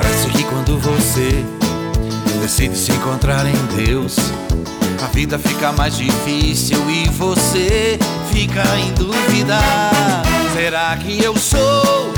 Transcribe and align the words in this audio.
Parece 0.00 0.28
que 0.28 0.44
quando 0.44 0.78
você 0.78 1.44
decide 2.40 2.78
se 2.78 2.92
encontrar 2.92 3.44
em 3.44 3.84
Deus, 3.84 4.16
a 5.02 5.06
vida 5.08 5.36
fica 5.40 5.72
mais 5.72 5.96
difícil 5.96 6.88
e 6.88 7.08
você 7.08 7.98
fica 8.30 8.62
em 8.78 8.92
dúvida. 8.92 9.58
Será 10.52 10.96
que 10.98 11.20
eu 11.20 11.36
sou 11.36 12.12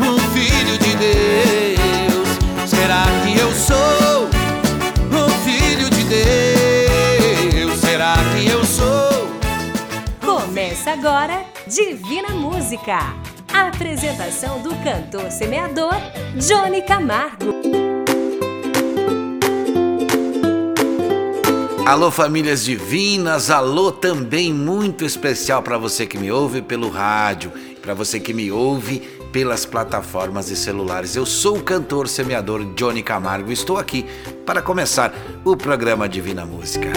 um 0.00 0.18
filho 0.32 0.78
de 0.78 0.96
Deus? 0.96 2.70
Será 2.70 3.04
que 3.22 3.38
eu 3.38 3.52
sou 3.52 4.30
um 5.12 5.28
filho 5.44 5.90
de 5.90 6.04
Deus? 6.04 7.80
Será 7.80 8.14
que 8.34 8.46
eu 8.48 8.64
sou? 8.64 9.28
Começa 10.24 10.92
agora 10.92 11.44
Divina 11.66 12.30
Música. 12.30 13.33
Apresentação 13.54 14.60
do 14.60 14.70
cantor 14.82 15.30
semeador 15.30 15.94
Johnny 16.34 16.82
Camargo. 16.82 17.54
Alô, 21.86 22.10
famílias 22.10 22.64
divinas, 22.64 23.50
alô 23.50 23.92
também 23.92 24.52
muito 24.52 25.04
especial 25.04 25.62
para 25.62 25.78
você 25.78 26.04
que 26.04 26.18
me 26.18 26.32
ouve 26.32 26.62
pelo 26.62 26.88
rádio, 26.88 27.52
para 27.80 27.94
você 27.94 28.18
que 28.18 28.34
me 28.34 28.50
ouve 28.50 28.98
pelas 29.30 29.64
plataformas 29.64 30.50
e 30.50 30.56
celulares. 30.56 31.14
Eu 31.14 31.24
sou 31.24 31.58
o 31.58 31.62
cantor 31.62 32.08
semeador 32.08 32.74
Johnny 32.74 33.04
Camargo 33.04 33.50
e 33.50 33.54
estou 33.54 33.78
aqui 33.78 34.04
para 34.44 34.60
começar 34.62 35.14
o 35.44 35.56
programa 35.56 36.08
Divina 36.08 36.44
Música. 36.44 36.88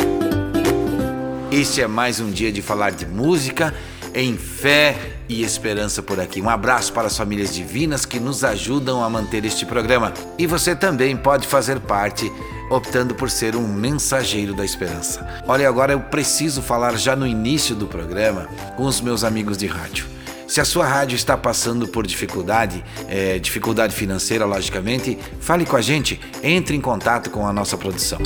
Este 1.52 1.83
é 1.83 1.88
mais 1.88 2.19
um 2.19 2.31
dia 2.31 2.52
de 2.52 2.63
falar 2.63 2.91
de 2.91 3.05
música 3.05 3.75
em 4.13 4.38
fé 4.38 5.17
e 5.29 5.43
esperança 5.43 6.02
por 6.02 6.20
aqui. 6.20 6.41
Um 6.41 6.49
abraço 6.49 6.93
para 6.93 7.07
as 7.07 7.17
famílias 7.17 7.53
divinas 7.53 8.05
que 8.05 8.20
nos 8.20 8.43
ajudam 8.43 9.03
a 9.03 9.09
manter 9.09 9.45
este 9.45 9.66
programa. 9.66 10.13
E 10.38 10.47
você 10.47 10.75
também 10.75 11.16
pode 11.16 11.47
fazer 11.47 11.80
parte 11.80 12.31
optando 12.70 13.16
por 13.16 13.30
ser 13.30 13.55
um 13.55 13.67
mensageiro 13.67 14.53
da 14.53 14.66
esperança. 14.66 15.44
Olha, 15.47 15.67
agora 15.67 15.94
eu 15.94 16.00
preciso 16.00 16.61
falar 16.61 16.97
já 16.97 17.16
no 17.16 17.25
início 17.25 17.75
do 17.75 17.88
programa 17.88 18.47
com 18.75 18.83
os 18.83 19.02
meus 19.02 19.23
amigos 19.23 19.58
de 19.58 19.67
rádio. 19.67 20.05
Se 20.47 20.61
a 20.61 20.66
sua 20.66 20.85
rádio 20.85 21.16
está 21.16 21.35
passando 21.35 21.88
por 21.89 22.08
dificuldade, 22.08 22.83
é, 23.09 23.38
dificuldade 23.38 23.94
financeira, 23.94 24.45
logicamente, 24.45 25.17
fale 25.41 25.66
com 25.66 25.75
a 25.75 25.81
gente, 25.81 26.19
entre 26.41 26.75
em 26.75 26.80
contato 26.80 27.30
com 27.30 27.45
a 27.45 27.52
nossa 27.52 27.78
produção. 27.78 28.19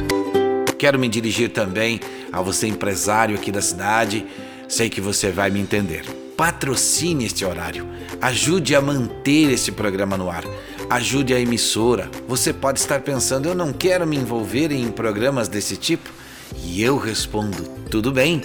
Quero 0.77 0.99
me 0.99 1.07
dirigir 1.07 1.51
também 1.51 1.99
a 2.31 2.41
você, 2.41 2.67
empresário 2.67 3.35
aqui 3.35 3.51
da 3.51 3.61
cidade 3.61 4.25
Sei 4.71 4.89
que 4.89 5.01
você 5.01 5.31
vai 5.31 5.49
me 5.49 5.59
entender. 5.59 6.05
Patrocine 6.37 7.25
este 7.25 7.43
horário. 7.43 7.85
Ajude 8.21 8.73
a 8.73 8.79
manter 8.79 9.51
esse 9.51 9.69
programa 9.69 10.15
no 10.15 10.29
ar. 10.29 10.45
Ajude 10.89 11.33
a 11.33 11.39
emissora. 11.41 12.09
Você 12.25 12.53
pode 12.53 12.79
estar 12.79 13.01
pensando, 13.01 13.49
eu 13.49 13.53
não 13.53 13.73
quero 13.73 14.07
me 14.07 14.15
envolver 14.15 14.71
em 14.71 14.89
programas 14.89 15.49
desse 15.49 15.75
tipo. 15.75 16.09
E 16.63 16.81
eu 16.81 16.97
respondo, 16.97 17.63
tudo 17.89 18.13
bem. 18.13 18.41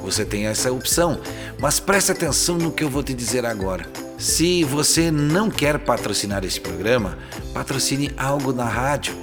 Você 0.00 0.24
tem 0.24 0.46
essa 0.46 0.70
opção. 0.70 1.20
Mas 1.58 1.80
preste 1.80 2.12
atenção 2.12 2.56
no 2.56 2.70
que 2.70 2.84
eu 2.84 2.88
vou 2.88 3.02
te 3.02 3.12
dizer 3.12 3.44
agora. 3.44 3.84
Se 4.16 4.62
você 4.62 5.10
não 5.10 5.50
quer 5.50 5.80
patrocinar 5.80 6.44
esse 6.44 6.60
programa, 6.60 7.18
patrocine 7.52 8.12
algo 8.16 8.52
na 8.52 8.64
rádio. 8.64 9.16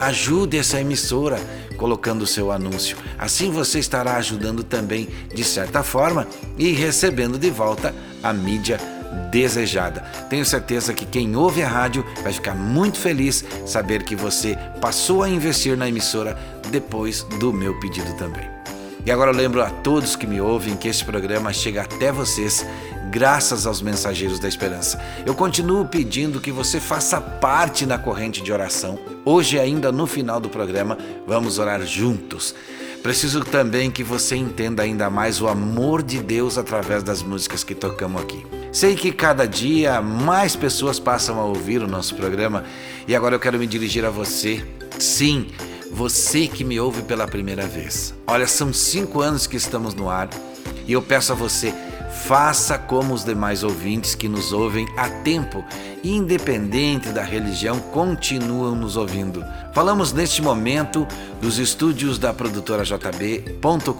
Ajude 0.00 0.58
essa 0.58 0.80
emissora 0.80 1.38
colocando 1.82 2.24
seu 2.28 2.52
anúncio. 2.52 2.96
Assim 3.18 3.50
você 3.50 3.80
estará 3.80 4.14
ajudando 4.14 4.62
também, 4.62 5.08
de 5.34 5.42
certa 5.42 5.82
forma, 5.82 6.28
e 6.56 6.70
recebendo 6.70 7.36
de 7.36 7.50
volta 7.50 7.92
a 8.22 8.32
mídia 8.32 8.78
desejada. 9.32 10.00
Tenho 10.30 10.46
certeza 10.46 10.94
que 10.94 11.04
quem 11.04 11.34
ouve 11.34 11.60
a 11.60 11.68
rádio 11.68 12.06
vai 12.22 12.32
ficar 12.32 12.54
muito 12.54 12.98
feliz 12.98 13.44
saber 13.66 14.04
que 14.04 14.14
você 14.14 14.56
passou 14.80 15.24
a 15.24 15.28
investir 15.28 15.76
na 15.76 15.88
emissora 15.88 16.38
depois 16.70 17.24
do 17.40 17.52
meu 17.52 17.76
pedido 17.80 18.14
também. 18.14 18.48
E 19.04 19.10
agora 19.10 19.32
eu 19.32 19.36
lembro 19.36 19.60
a 19.60 19.68
todos 19.68 20.14
que 20.14 20.28
me 20.28 20.40
ouvem 20.40 20.76
que 20.76 20.86
este 20.86 21.04
programa 21.04 21.52
chega 21.52 21.82
até 21.82 22.12
vocês 22.12 22.64
graças 23.12 23.66
aos 23.66 23.82
mensageiros 23.82 24.38
da 24.38 24.48
esperança. 24.48 24.98
Eu 25.26 25.34
continuo 25.34 25.84
pedindo 25.84 26.40
que 26.40 26.50
você 26.50 26.80
faça 26.80 27.20
parte 27.20 27.84
na 27.84 27.98
corrente 27.98 28.42
de 28.42 28.50
oração. 28.50 28.98
Hoje, 29.22 29.58
ainda 29.58 29.92
no 29.92 30.06
final 30.06 30.40
do 30.40 30.48
programa, 30.48 30.96
vamos 31.26 31.58
orar 31.58 31.82
juntos. 31.82 32.54
Preciso 33.02 33.44
também 33.44 33.90
que 33.90 34.02
você 34.02 34.34
entenda 34.34 34.82
ainda 34.82 35.10
mais 35.10 35.42
o 35.42 35.46
amor 35.46 36.02
de 36.02 36.22
Deus 36.22 36.56
através 36.56 37.02
das 37.02 37.22
músicas 37.22 37.62
que 37.62 37.74
tocamos 37.74 38.22
aqui. 38.22 38.46
Sei 38.72 38.96
que 38.96 39.12
cada 39.12 39.46
dia 39.46 40.00
mais 40.00 40.56
pessoas 40.56 40.98
passam 40.98 41.38
a 41.38 41.44
ouvir 41.44 41.82
o 41.82 41.88
nosso 41.88 42.14
programa 42.14 42.64
e 43.06 43.14
agora 43.14 43.34
eu 43.34 43.40
quero 43.40 43.58
me 43.58 43.66
dirigir 43.66 44.06
a 44.06 44.10
você. 44.10 44.64
Sim, 44.98 45.48
você 45.92 46.46
que 46.46 46.64
me 46.64 46.80
ouve 46.80 47.02
pela 47.02 47.26
primeira 47.26 47.66
vez. 47.66 48.14
Olha, 48.26 48.46
são 48.46 48.72
cinco 48.72 49.20
anos 49.20 49.46
que 49.46 49.56
estamos 49.58 49.92
no 49.92 50.08
ar 50.08 50.30
e 50.86 50.92
eu 50.94 51.02
peço 51.02 51.32
a 51.32 51.34
você 51.34 51.74
Faça 52.12 52.78
como 52.78 53.14
os 53.14 53.24
demais 53.24 53.64
ouvintes 53.64 54.14
que 54.14 54.28
nos 54.28 54.52
ouvem 54.52 54.86
há 54.96 55.08
tempo, 55.08 55.64
independente 56.04 57.08
da 57.08 57.22
religião, 57.22 57.80
continuam 57.80 58.76
nos 58.76 58.96
ouvindo. 58.96 59.42
Falamos 59.72 60.12
neste 60.12 60.42
momento 60.42 61.08
dos 61.40 61.58
estúdios 61.58 62.18
da 62.18 62.32
produtora 62.32 62.84
JB.com.br 62.84 63.90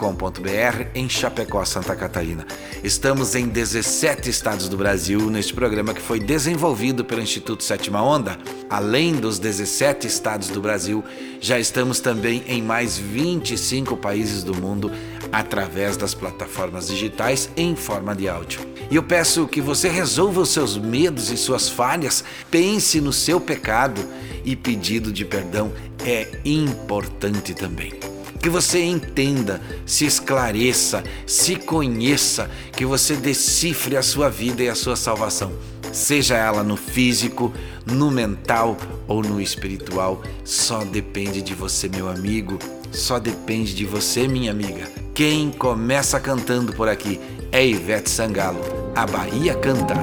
em 0.95 1.09
Chapecó, 1.09 1.65
Santa 1.65 1.97
Catarina. 1.97 2.47
Estamos 2.85 3.35
em 3.35 3.49
17 3.49 4.29
estados 4.29 4.69
do 4.69 4.77
Brasil 4.77 5.31
neste 5.31 5.55
programa 5.55 5.95
que 5.95 6.01
foi 6.01 6.21
desenvolvido 6.21 7.05
pelo 7.05 7.23
Instituto 7.23 7.65
Sétima 7.65 8.03
Onda. 8.03 8.39
Além 8.69 9.15
dos 9.15 9.39
17 9.39 10.07
estados 10.07 10.49
do 10.49 10.61
Brasil, 10.61 11.03
já 11.41 11.59
estamos 11.59 11.99
também 11.99 12.45
em 12.47 12.63
mais 12.63 12.99
25 12.99 13.97
países 13.97 14.45
do 14.45 14.55
mundo 14.55 14.93
através 15.33 15.97
das 15.97 16.15
plataformas 16.15 16.89
digitais 16.89 17.49
em 17.57 17.75
forma 17.75 18.15
de 18.15 18.29
áudio. 18.29 18.61
E 18.91 18.97
eu 18.97 19.03
peço 19.03 19.49
que 19.49 19.61
você 19.61 19.89
resolva 19.89 20.43
os 20.43 20.51
seus 20.51 20.77
medos 20.77 21.31
e 21.31 21.37
suas 21.37 21.69
falhas, 21.69 22.23
pense 22.51 23.01
no 23.01 23.13
seu 23.13 23.41
pecado 23.41 24.05
e 24.45 24.55
pedido 24.55 25.11
de 25.11 25.25
perdão 25.25 25.73
é 26.05 26.29
importante 26.45 27.55
também. 27.55 27.93
Que 28.41 28.51
você 28.51 28.83
entenda, 28.83 29.63
se 29.87 30.05
esclareça, 30.05 31.03
se 31.27 31.57
conheça, 31.57 32.51
que 32.73 32.85
você 32.85 33.15
decifre 33.15 33.97
a 33.97 34.03
sua 34.03 34.29
vida 34.29 34.63
e 34.63 34.69
a 34.69 34.75
sua 34.75 34.97
salvação, 34.97 35.53
seja 35.93 36.37
ela 36.37 36.65
no 36.65 36.77
físico, 36.77 37.53
no 37.87 38.11
mental 38.11 38.77
ou 39.07 39.23
no 39.23 39.41
espiritual, 39.41 40.23
só 40.45 40.85
depende 40.85 41.41
de 41.41 41.55
você, 41.55 41.89
meu 41.89 42.09
amigo, 42.09 42.59
só 42.93 43.19
depende 43.19 43.75
de 43.75 43.85
você, 43.85 44.29
minha 44.29 44.51
amiga. 44.51 44.89
Quem 45.15 45.51
começa 45.51 46.21
cantando 46.21 46.73
por 46.73 46.89
aqui 46.89 47.21
é 47.51 47.67
Ivete 47.67 48.11
Sangalo. 48.11 48.61
A 48.95 49.07
Bahia 49.07 49.55
canta. 49.55 49.95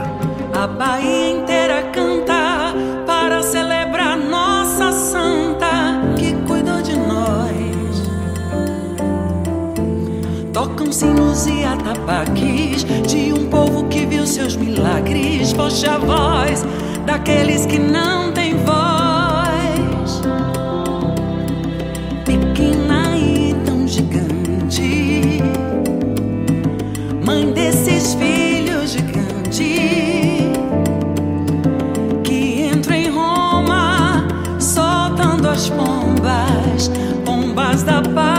A 0.54 0.68
Bahia 0.68 1.32
inteira 1.32 1.84
canta 1.94 2.74
para 3.06 3.42
celebrar 3.44 4.18
nossa 4.18 4.92
santa 4.92 6.02
que 6.18 6.34
cuidou 6.48 6.82
de 6.82 6.96
nós. 6.96 7.50
Tocam 10.52 10.92
sinos 10.92 11.46
e 11.46 11.64
atabaques 11.64 12.84
de 13.08 13.32
um 13.34 13.48
povo 13.50 13.88
que 13.88 14.06
viu 14.06 14.26
seus 14.26 14.56
milagres. 14.56 15.52
Foste 15.54 15.88
a 15.88 15.98
voz 15.98 16.66
daqueles 17.06 17.66
que 17.66 17.80
não 17.80 18.32
as 35.60 35.70
pombas, 35.72 36.90
pombas 37.26 37.84
da 37.84 38.02
paz. 38.02 38.39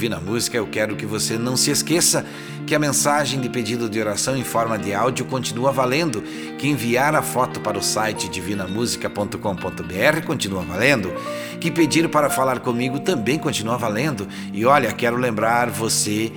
Divina 0.00 0.18
Música, 0.18 0.56
eu 0.56 0.66
quero 0.66 0.96
que 0.96 1.04
você 1.04 1.36
não 1.36 1.58
se 1.58 1.70
esqueça 1.70 2.24
que 2.66 2.74
a 2.74 2.78
mensagem 2.78 3.38
de 3.38 3.50
pedido 3.50 3.86
de 3.86 4.00
oração 4.00 4.34
em 4.34 4.42
forma 4.42 4.78
de 4.78 4.94
áudio 4.94 5.26
continua 5.26 5.70
valendo, 5.72 6.22
que 6.56 6.66
enviar 6.66 7.14
a 7.14 7.20
foto 7.20 7.60
para 7.60 7.76
o 7.76 7.82
site 7.82 8.26
divinamusica.com.br 8.30 10.26
continua 10.26 10.62
valendo, 10.62 11.12
que 11.60 11.70
pedir 11.70 12.08
para 12.08 12.30
falar 12.30 12.60
comigo 12.60 12.98
também 13.00 13.38
continua 13.38 13.76
valendo. 13.76 14.26
E 14.54 14.64
olha, 14.64 14.90
quero 14.90 15.18
lembrar 15.18 15.68
você 15.68 16.32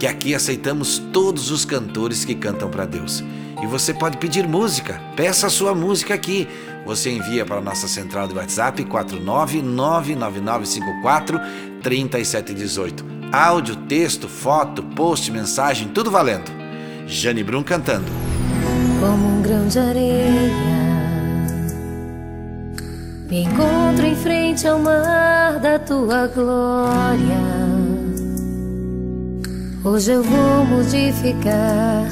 que 0.00 0.06
aqui 0.06 0.34
aceitamos 0.34 0.98
todos 1.12 1.50
os 1.50 1.66
cantores 1.66 2.24
que 2.24 2.34
cantam 2.34 2.70
para 2.70 2.86
Deus. 2.86 3.22
E 3.62 3.66
você 3.66 3.92
pode 3.92 4.16
pedir 4.16 4.48
música, 4.48 4.98
peça 5.14 5.46
a 5.46 5.50
sua 5.50 5.74
música 5.74 6.14
aqui. 6.14 6.48
Você 6.86 7.10
envia 7.10 7.44
para 7.44 7.58
a 7.58 7.60
nossa 7.60 7.86
central 7.86 8.26
de 8.26 8.34
WhatsApp 8.34 8.82
4999954 8.82 11.38
3718. 11.82 13.04
Áudio, 13.30 13.76
texto, 13.76 14.26
foto, 14.26 14.82
post, 14.82 15.30
mensagem, 15.30 15.88
tudo 15.88 16.10
valendo. 16.10 16.50
Jane 17.06 17.44
Brum 17.44 17.62
cantando. 17.62 18.06
Como 19.00 19.36
um 19.36 19.42
grão 19.42 19.68
de 19.68 19.78
areia, 19.78 20.50
me 23.28 23.42
encontro 23.42 24.06
em 24.06 24.16
frente 24.16 24.66
ao 24.66 24.78
mar 24.78 25.60
da 25.60 25.78
tua 25.78 26.26
glória. 26.26 27.69
Hoje 29.84 30.12
eu 30.12 30.22
vou 30.22 30.64
modificar 30.66 32.04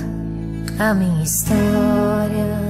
a 0.79 0.95
minha 0.95 1.23
história. 1.23 2.69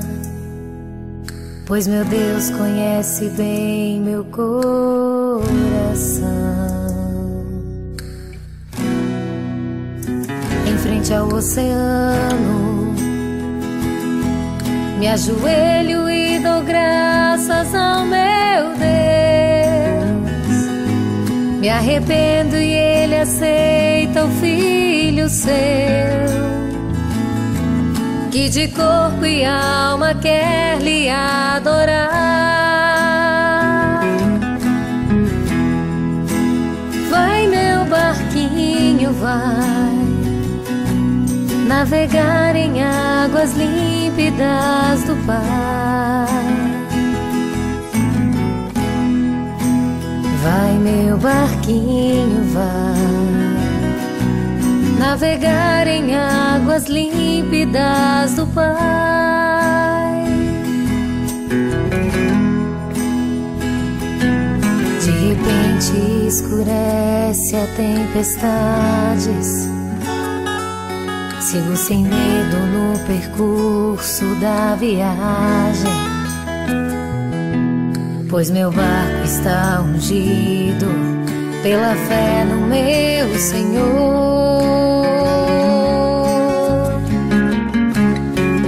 Pois 1.66 1.86
meu 1.86 2.04
Deus 2.04 2.50
conhece 2.50 3.28
bem 3.30 4.00
meu 4.00 4.24
coração. 4.24 4.58
frente 10.78 11.12
ao 11.12 11.28
oceano. 11.28 12.94
Me 14.98 15.06
ajoelho 15.06 16.08
e 16.10 16.38
dou 16.38 16.62
graças 16.62 17.74
ao 17.74 18.04
meu 18.04 18.76
Deus. 18.78 19.07
Me 21.58 21.68
arrependo 21.68 22.56
e 22.56 22.72
Ele 22.72 23.16
aceita 23.16 24.24
o 24.24 24.30
filho 24.40 25.28
seu, 25.28 25.48
que 28.30 28.48
de 28.48 28.68
corpo 28.68 29.26
e 29.26 29.44
alma 29.44 30.14
quer 30.14 30.78
lhe 30.80 31.08
adorar. 31.08 32.08
Vai, 37.10 37.48
meu 37.48 37.84
barquinho, 37.86 39.12
vai 39.14 39.98
navegar 41.66 42.54
em 42.54 42.82
águas 42.82 43.52
límpidas 43.54 45.02
do 45.04 45.16
Pai. 45.26 46.37
Vai, 50.42 50.78
meu 50.78 51.16
barquinho, 51.18 52.44
vai 52.52 53.38
navegar 54.98 55.86
em 55.86 56.14
águas 56.14 56.86
límpidas 56.86 58.34
do 58.34 58.46
Pai. 58.48 60.24
De 65.02 65.10
repente 65.10 66.26
escurece 66.26 67.56
a 67.56 67.66
tempestades. 67.76 69.68
Sigo 71.40 71.76
sem 71.76 72.04
medo 72.04 72.58
no 72.66 72.98
percurso 73.06 74.34
da 74.34 74.74
viagem, 74.74 76.17
pois 78.28 78.50
meu 78.50 78.70
barco 78.70 79.24
está 79.24 79.80
ungido 79.80 80.86
pela 81.62 81.94
fé 81.94 82.44
no 82.44 82.66
meu 82.66 83.38
Senhor. 83.38 83.78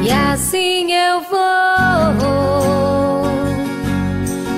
E 0.03 0.11
assim 0.11 0.93
eu 0.93 1.21
vou, 1.21 1.39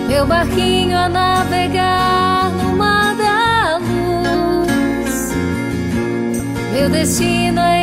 meu 0.08 0.26
barquinho 0.26 0.96
a 0.96 1.08
navegar 1.08 2.50
no 2.50 2.76
mar 2.76 3.14
da 3.16 3.78
luz, 3.78 5.32
meu 6.72 6.88
destino 6.88 7.60
é 7.60 7.81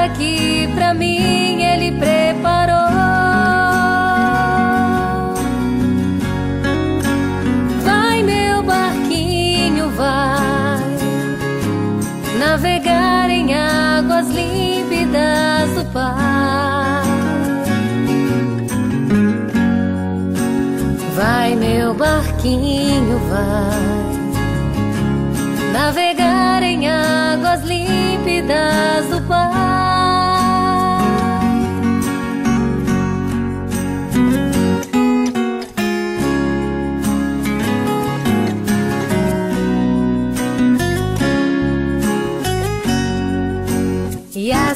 morada 0.00 0.08
que 0.14 0.68
pra 0.74 0.94
mim 0.94 1.62
Ele 1.62 1.92
preparou. 1.92 2.76
Vai, 7.84 8.22
meu 8.22 8.62
barquinho, 8.62 9.90
vai 9.90 10.78
navegar 12.38 13.28
em 13.30 13.54
águas 13.54 14.28
límpidas 14.28 15.74
do 15.74 15.84
Pai. 15.92 16.14
Vai, 21.14 21.56
meu 21.56 21.94
barquinho, 21.94 23.18
vai 23.28 24.00
navegar 25.72 26.62
em 26.62 26.88
águas 26.88 27.62
límpidas 27.62 29.06
do 29.10 29.19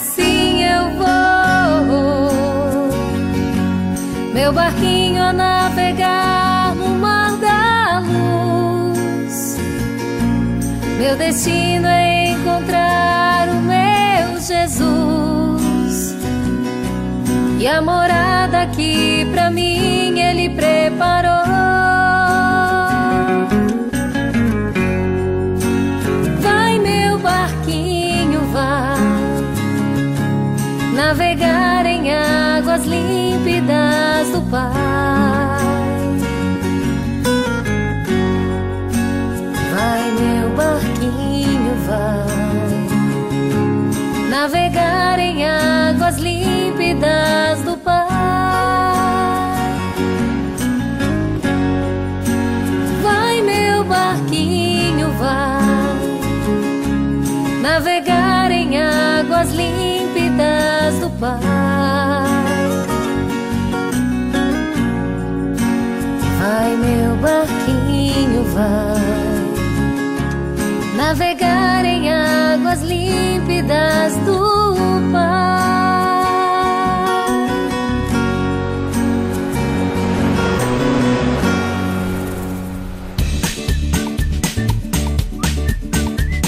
assim 0.04 0.62
eu 0.62 0.90
vou, 0.90 2.28
meu 4.34 4.52
barquinho 4.52 5.22
a 5.22 5.32
navegar 5.32 6.74
no 6.74 6.90
mar 6.90 7.32
da 7.38 8.00
luz. 8.00 9.56
Meu 10.98 11.16
destino 11.16 11.86
é 11.86 12.32
encontrar 12.32 13.48
o 13.48 13.54
meu 13.62 14.38
Jesus 14.40 16.14
e 17.58 17.66
a 17.66 17.80
morada 17.80 18.66
que 18.66 19.26
pra 19.32 19.50
mim 19.50 20.20
Ele 20.20 20.50
preparou. 20.50 21.43
Do 34.30 34.40
Pai. 34.50 34.70
Vai, 39.72 40.10
meu 40.12 40.50
barquinho, 40.56 41.74
vai 41.86 42.26
navegar 44.30 45.18
em 45.18 45.46
águas 45.46 46.18
límpidas 46.18 47.62
do 47.62 47.76
Pai. 47.76 48.06
Vai, 53.02 53.42
meu 53.42 53.84
barquinho, 53.84 55.10
vai 55.18 55.64
navegar 57.62 58.50
em 58.50 58.78
águas 58.80 59.50
límpidas 59.52 60.98
do 61.00 61.10
Pai. 61.18 62.03
barquinho 67.16 68.44
vai 68.52 69.24
navegar 70.96 71.84
em 71.84 72.10
águas 72.10 72.80
límpidas 72.82 74.16
do 74.24 75.00
mar. 75.10 75.54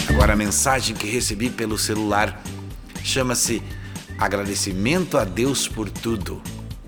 Agora 0.08 0.32
a 0.32 0.36
mensagem 0.36 0.96
que 0.96 1.06
recebi 1.06 1.50
pelo 1.50 1.76
celular 1.76 2.42
chama-se 3.04 3.62
Agradecimento 4.18 5.18
a 5.18 5.24
Deus 5.24 5.68
por 5.68 5.90
tudo. 5.90 6.40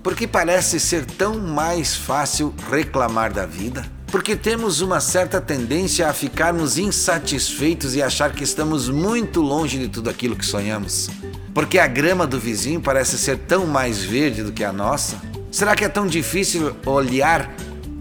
Porque 0.09 0.25
parece 0.25 0.79
ser 0.79 1.05
tão 1.05 1.37
mais 1.37 1.95
fácil 1.95 2.51
reclamar 2.71 3.31
da 3.31 3.45
vida? 3.45 3.85
Porque 4.07 4.35
temos 4.35 4.81
uma 4.81 4.99
certa 4.99 5.39
tendência 5.39 6.09
a 6.09 6.13
ficarmos 6.13 6.79
insatisfeitos 6.79 7.93
e 7.93 8.01
achar 8.01 8.33
que 8.33 8.43
estamos 8.43 8.89
muito 8.89 9.39
longe 9.39 9.77
de 9.77 9.87
tudo 9.87 10.09
aquilo 10.09 10.35
que 10.35 10.43
sonhamos? 10.43 11.11
Porque 11.53 11.77
a 11.77 11.85
grama 11.85 12.25
do 12.25 12.39
vizinho 12.39 12.81
parece 12.81 13.19
ser 13.19 13.37
tão 13.37 13.67
mais 13.67 14.03
verde 14.03 14.41
do 14.41 14.51
que 14.51 14.63
a 14.63 14.73
nossa? 14.73 15.21
Será 15.51 15.75
que 15.75 15.85
é 15.85 15.89
tão 15.89 16.07
difícil 16.07 16.75
olhar 16.87 17.53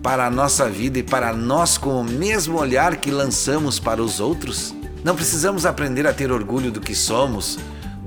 para 0.03 0.27
a 0.27 0.31
nossa 0.31 0.67
vida 0.67 0.99
e 1.00 1.03
para 1.03 1.35
nós 1.35 1.77
com 1.77 2.00
o 2.00 2.05
mesmo 2.05 2.59
olhar 2.59 2.97
que 2.97 3.11
lançamos 3.11 3.79
para 3.79 4.03
os 4.03 4.19
outros? 4.19 4.75
Não 5.05 5.15
precisamos 5.15 5.67
aprender 5.67 6.07
a 6.07 6.15
ter 6.15 6.33
orgulho 6.33 6.73
do 6.73 6.81
que 6.81 6.95
somos, 6.95 7.59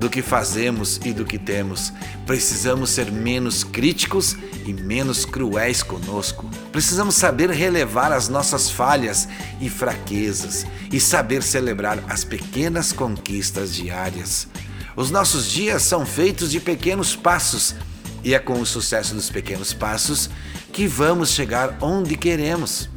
do 0.02 0.10
que 0.10 0.20
fazemos 0.20 1.00
e 1.04 1.12
do 1.12 1.24
que 1.24 1.38
temos. 1.38 1.92
Precisamos 2.26 2.90
ser 2.90 3.12
menos 3.12 3.62
críticos 3.62 4.36
e 4.66 4.72
menos 4.72 5.24
cruéis 5.24 5.80
conosco. 5.80 6.50
Precisamos 6.72 7.14
saber 7.14 7.50
relevar 7.50 8.10
as 8.10 8.28
nossas 8.28 8.68
falhas 8.68 9.28
e 9.60 9.70
fraquezas 9.70 10.66
e 10.92 10.98
saber 10.98 11.40
celebrar 11.40 12.02
as 12.08 12.24
pequenas 12.24 12.92
conquistas 12.92 13.72
diárias. 13.72 14.48
Os 14.96 15.08
nossos 15.12 15.48
dias 15.48 15.82
são 15.82 16.04
feitos 16.04 16.50
de 16.50 16.58
pequenos 16.58 17.14
passos 17.14 17.76
e 18.24 18.34
é 18.34 18.40
com 18.40 18.60
o 18.60 18.66
sucesso 18.66 19.14
dos 19.14 19.30
pequenos 19.30 19.72
passos 19.72 20.28
que 20.72 20.84
vamos 20.84 21.30
chegar 21.30 21.78
onde 21.80 22.16
queremos. 22.16 22.90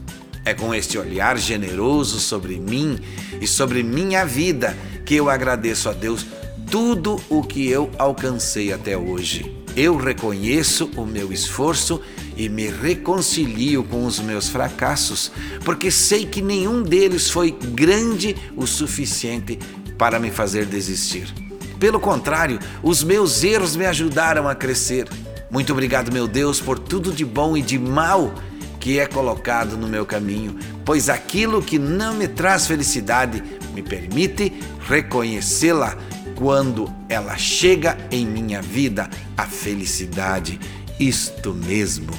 É 0.43 0.55
com 0.55 0.73
este 0.73 0.97
olhar 0.97 1.37
generoso 1.37 2.19
sobre 2.19 2.59
mim 2.59 2.99
e 3.39 3.45
sobre 3.45 3.83
minha 3.83 4.25
vida 4.25 4.75
que 5.05 5.13
eu 5.13 5.29
agradeço 5.29 5.87
a 5.87 5.93
Deus 5.93 6.25
tudo 6.69 7.19
o 7.29 7.41
que 7.41 7.67
eu 7.69 7.89
alcancei 7.97 8.73
até 8.73 8.97
hoje. 8.97 9.55
Eu 9.75 9.97
reconheço 9.97 10.89
o 10.95 11.05
meu 11.05 11.33
esforço 11.33 12.01
e 12.37 12.47
me 12.47 12.69
reconcilio 12.69 13.83
com 13.83 14.05
os 14.05 14.19
meus 14.19 14.47
fracassos, 14.47 15.31
porque 15.63 15.91
sei 15.91 16.25
que 16.25 16.41
nenhum 16.41 16.81
deles 16.81 17.29
foi 17.29 17.51
grande 17.51 18.35
o 18.55 18.65
suficiente 18.65 19.59
para 19.97 20.19
me 20.19 20.31
fazer 20.31 20.65
desistir. 20.65 21.33
Pelo 21.79 21.99
contrário, 21.99 22.59
os 22.81 23.03
meus 23.03 23.43
erros 23.43 23.75
me 23.75 23.85
ajudaram 23.85 24.47
a 24.47 24.55
crescer. 24.55 25.07
Muito 25.51 25.73
obrigado, 25.73 26.11
meu 26.11 26.27
Deus, 26.27 26.59
por 26.59 26.79
tudo 26.79 27.11
de 27.11 27.25
bom 27.25 27.55
e 27.57 27.61
de 27.61 27.77
mal 27.77 28.33
que 28.79 28.99
é 28.99 29.07
colocado 29.07 29.75
no 29.75 29.87
meu 29.87 30.05
caminho, 30.05 30.55
pois 30.85 31.09
aquilo 31.09 31.61
que 31.61 31.79
não 31.79 32.13
me 32.13 32.27
traz 32.27 32.67
felicidade 32.67 33.43
me 33.73 33.81
permite 33.81 34.53
reconhecê-la 34.87 35.97
quando 36.35 36.93
ela 37.09 37.37
chega 37.37 37.97
em 38.11 38.25
minha 38.25 38.61
vida, 38.61 39.09
a 39.37 39.45
felicidade. 39.45 40.59
Isto 40.99 41.53
mesmo. 41.53 42.11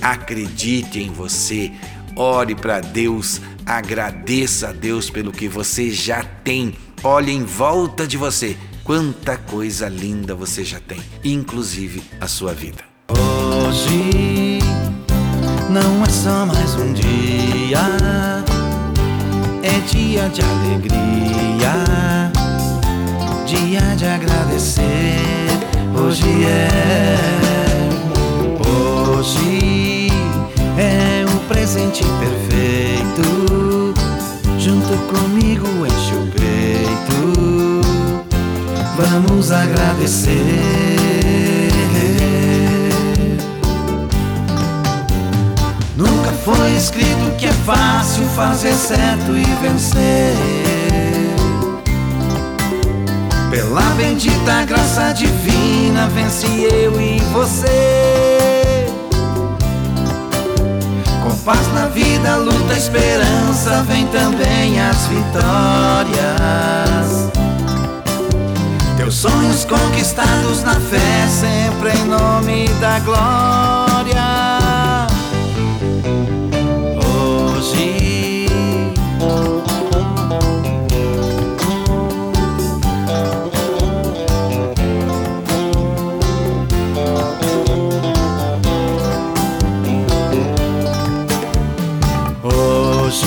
Acredite 0.00 1.00
em 1.00 1.10
você, 1.10 1.72
ore 2.16 2.54
para 2.54 2.80
Deus, 2.80 3.40
agradeça 3.66 4.68
a 4.68 4.72
Deus 4.72 5.10
pelo 5.10 5.32
que 5.32 5.48
você 5.48 5.90
já 5.90 6.22
tem. 6.22 6.74
Olhe 7.02 7.32
em 7.32 7.44
volta 7.44 8.06
de 8.06 8.16
você 8.16 8.56
Quanta 8.88 9.36
coisa 9.36 9.86
linda 9.86 10.34
você 10.34 10.64
já 10.64 10.80
tem, 10.80 10.98
inclusive 11.22 12.02
a 12.18 12.26
sua 12.26 12.54
vida. 12.54 12.82
Hoje 13.10 14.60
não 15.68 16.02
é 16.02 16.08
só 16.08 16.46
mais 16.46 16.74
um 16.74 16.94
dia, 16.94 17.82
é 19.62 19.78
dia 19.92 20.26
de 20.30 20.40
alegria, 20.40 22.32
dia 23.48 23.80
de 23.96 24.04
agradecer. 24.04 25.16
Hoje 25.98 26.44
é, 26.44 27.18
hoje 29.16 30.08
é 30.76 31.24
o 31.24 31.40
presente 31.48 32.04
perfeito. 32.20 33.94
Junto 34.58 34.96
comigo 35.06 35.66
enche 35.86 36.14
o 36.14 36.26
peito 36.30 36.48
vamos 38.98 39.50
agradecer. 39.50 40.32
Nunca 45.96 46.30
foi 46.44 46.76
escrito 46.76 47.34
que 47.38 47.46
é 47.46 47.52
fácil 47.52 48.24
fazer 48.36 48.74
certo 48.74 49.36
e 49.36 49.44
vencer. 49.62 50.67
Pela 53.50 53.80
bendita 53.96 54.64
graça 54.66 55.12
divina, 55.12 56.06
vence 56.08 56.46
eu 56.46 57.00
e 57.00 57.18
você. 57.32 58.86
Com 61.22 61.34
paz 61.44 61.66
na 61.72 61.86
vida, 61.86 62.36
luta, 62.36 62.74
esperança, 62.74 63.82
vem 63.84 64.06
também 64.08 64.78
as 64.80 65.06
vitórias. 65.06 66.28
Teus 68.98 69.14
sonhos 69.14 69.64
conquistados 69.64 70.62
na 70.62 70.74
fé, 70.74 71.26
sempre 71.28 71.90
em 71.98 72.04
nome 72.04 72.68
da 72.80 72.98
glória. 72.98 74.57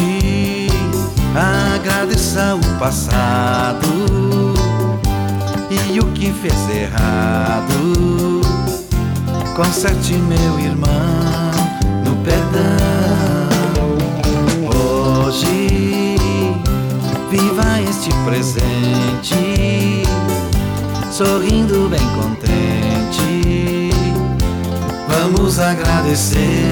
Hoje 0.02 0.68
agradeça 1.36 2.56
o 2.56 2.80
passado 2.80 3.88
e 5.70 6.00
o 6.00 6.06
que 6.14 6.34
fez 6.34 6.70
errado. 6.70 8.42
Conserte, 9.56 10.14
meu 10.14 10.60
irmão, 10.60 10.90
no 12.04 12.16
perdão. 12.24 13.52
Hoje, 14.76 16.18
viva 17.30 17.82
este 17.88 18.10
presente, 18.26 20.04
sorrindo 21.12 21.90
bem 21.90 22.08
contente. 22.16 23.92
Vamos 25.08 25.60
agradecer. 25.60 26.72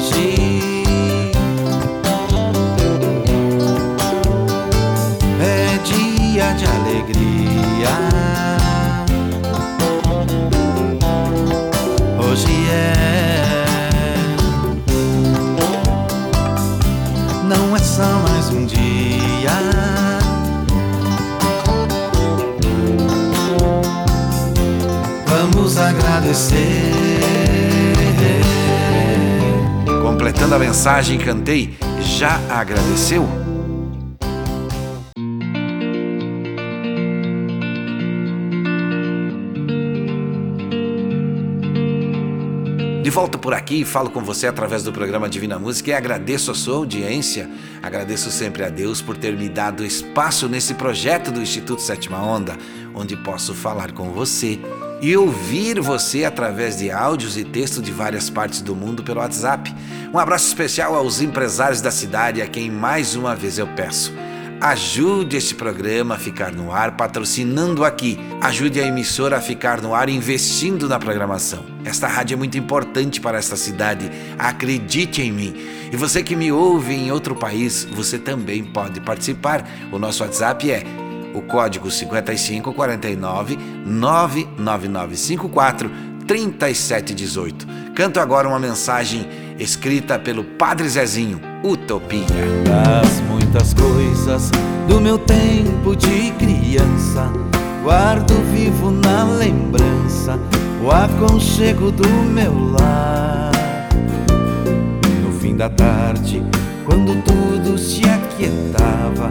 hoje 0.00 0.82
é 5.38 5.78
dia 5.84 6.52
de 6.54 6.64
alegria. 6.64 7.94
Hoje 12.18 12.70
é, 12.70 13.64
não 17.44 17.76
é 17.76 17.78
só 17.78 18.08
mais 18.26 18.48
um 18.50 18.64
dia. 18.64 19.50
Vamos 25.26 25.76
agradecer. 25.76 27.59
Completando 30.50 30.54
a 30.54 30.58
mensagem, 30.58 31.16
cantei 31.16 31.76
Já 32.00 32.40
agradeceu? 32.50 33.24
De 43.00 43.10
volta 43.10 43.38
por 43.38 43.54
aqui, 43.54 43.84
falo 43.84 44.10
com 44.10 44.24
você 44.24 44.48
através 44.48 44.82
do 44.82 44.92
programa 44.92 45.28
Divina 45.28 45.56
Música 45.56 45.90
e 45.90 45.94
agradeço 45.94 46.50
a 46.50 46.54
sua 46.54 46.76
audiência. 46.76 47.48
Agradeço 47.80 48.28
sempre 48.32 48.64
a 48.64 48.68
Deus 48.68 49.00
por 49.00 49.16
ter 49.16 49.36
me 49.36 49.48
dado 49.48 49.84
espaço 49.84 50.48
nesse 50.48 50.74
projeto 50.74 51.30
do 51.30 51.40
Instituto 51.40 51.80
Sétima 51.80 52.20
Onda, 52.20 52.56
onde 52.92 53.16
posso 53.16 53.54
falar 53.54 53.92
com 53.92 54.10
você 54.10 54.58
e 55.00 55.16
ouvir 55.16 55.80
você 55.80 56.24
através 56.24 56.78
de 56.78 56.90
áudios 56.90 57.36
e 57.36 57.44
texto 57.44 57.80
de 57.80 57.90
várias 57.90 58.28
partes 58.28 58.60
do 58.60 58.76
mundo 58.76 59.02
pelo 59.02 59.20
WhatsApp. 59.20 59.74
Um 60.12 60.18
abraço 60.18 60.46
especial 60.48 60.94
aos 60.94 61.20
empresários 61.20 61.80
da 61.80 61.90
cidade 61.90 62.42
a 62.42 62.46
quem 62.46 62.70
mais 62.70 63.14
uma 63.14 63.34
vez 63.34 63.58
eu 63.58 63.66
peço 63.68 64.12
Ajude 64.60 65.38
este 65.38 65.54
programa 65.54 66.16
a 66.16 66.18
ficar 66.18 66.52
no 66.52 66.70
ar 66.70 66.94
patrocinando 66.94 67.82
aqui. 67.82 68.18
Ajude 68.42 68.78
a 68.78 68.86
emissora 68.86 69.38
a 69.38 69.40
ficar 69.40 69.80
no 69.80 69.94
ar 69.94 70.10
investindo 70.10 70.86
na 70.86 70.98
programação. 70.98 71.64
Esta 71.82 72.06
rádio 72.06 72.34
é 72.34 72.36
muito 72.36 72.58
importante 72.58 73.22
para 73.22 73.38
esta 73.38 73.56
cidade. 73.56 74.10
Acredite 74.38 75.22
em 75.22 75.32
mim. 75.32 75.54
E 75.90 75.96
você 75.96 76.22
que 76.22 76.36
me 76.36 76.52
ouve 76.52 76.92
em 76.92 77.10
outro 77.10 77.34
país, 77.34 77.88
você 77.90 78.18
também 78.18 78.62
pode 78.62 79.00
participar. 79.00 79.66
O 79.90 79.98
nosso 79.98 80.22
WhatsApp 80.22 80.70
é 80.70 80.84
o 81.34 81.42
código 81.42 81.90
5549 81.90 83.58
99954 83.86 85.90
3718. 86.26 87.66
Canto 87.94 88.20
agora 88.20 88.48
uma 88.48 88.58
mensagem 88.58 89.28
escrita 89.58 90.18
pelo 90.18 90.44
Padre 90.44 90.88
Zezinho, 90.88 91.40
Utopia. 91.62 92.24
Das 92.64 93.20
muitas 93.28 93.74
coisas 93.74 94.50
do 94.88 94.98
meu 95.00 95.18
tempo 95.18 95.94
de 95.96 96.30
criança, 96.32 97.30
guardo 97.82 98.34
vivo 98.52 98.90
na 98.90 99.24
lembrança 99.24 100.38
o 100.82 100.90
aconchego 100.90 101.90
do 101.90 102.08
meu 102.08 102.54
lar. 102.70 103.50
No 105.22 105.32
fim 105.40 105.54
da 105.54 105.68
tarde, 105.68 106.42
quando 106.86 107.22
tudo 107.22 107.76
se 107.76 108.02
aquietava, 108.04 109.30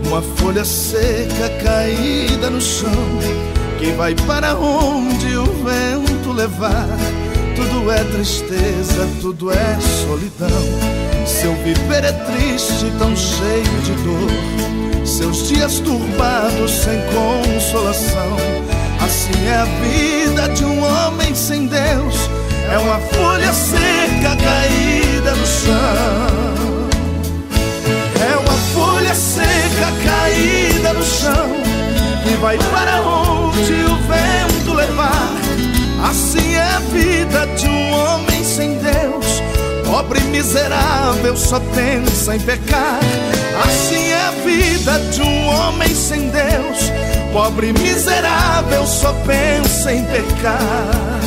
uma 0.07 0.21
folha 0.21 0.65
seca 0.65 1.49
caída 1.63 2.49
no 2.49 2.61
chão 2.61 2.91
que 3.83 3.91
vai 3.91 4.15
para 4.15 4.55
onde 4.55 5.35
o 5.35 5.43
vento 5.43 6.31
levar. 6.31 6.87
Tudo 7.53 7.91
é 7.91 8.01
tristeza, 8.05 9.05
tudo 9.19 9.51
é 9.51 9.77
solidão. 10.05 10.63
Seu 11.25 11.53
viver 11.55 12.05
é 12.05 12.13
triste, 12.13 12.89
tão 12.97 13.13
cheio 13.13 13.81
de 13.83 13.91
dor. 14.03 15.05
Seus 15.05 15.49
dias 15.49 15.79
turbados, 15.79 16.71
sem 16.71 16.97
consolação. 17.11 18.37
Assim 19.03 19.47
é 19.47 19.55
a 19.55 19.65
vida 19.65 20.47
de 20.53 20.63
um 20.63 20.81
homem 20.81 21.35
sem 21.35 21.67
Deus. 21.67 22.29
É 22.71 22.77
uma 22.77 22.99
folha 22.99 23.51
seca 23.51 24.37
caída 24.37 25.35
no 25.35 25.45
chão. 25.45 26.87
É 28.31 28.37
uma 28.37 28.57
folha 28.73 29.13
seca 29.13 29.91
caída 30.05 30.93
no 30.93 31.03
chão 31.03 31.51
que 32.23 32.35
vai 32.37 32.57
para 32.57 33.01
onde 33.01 33.22
o 33.61 33.95
vento 34.07 34.73
levar. 34.73 35.31
Assim 36.09 36.55
é 36.55 36.63
a 36.63 36.79
vida 36.79 37.45
de 37.55 37.67
um 37.67 37.91
homem 37.91 38.43
sem 38.43 38.77
Deus, 38.77 39.41
pobre 39.85 40.19
miserável, 40.21 41.35
só 41.37 41.59
pensa 41.59 42.35
em 42.35 42.39
pecar. 42.39 42.99
Assim 43.65 44.09
é 44.09 44.21
a 44.21 44.31
vida 44.43 44.99
de 45.11 45.21
um 45.21 45.47
homem 45.47 45.95
sem 45.95 46.29
Deus, 46.29 46.91
pobre 47.31 47.71
miserável, 47.73 48.85
só 48.85 49.13
pensa 49.25 49.93
em 49.93 50.03
pecar. 50.05 51.23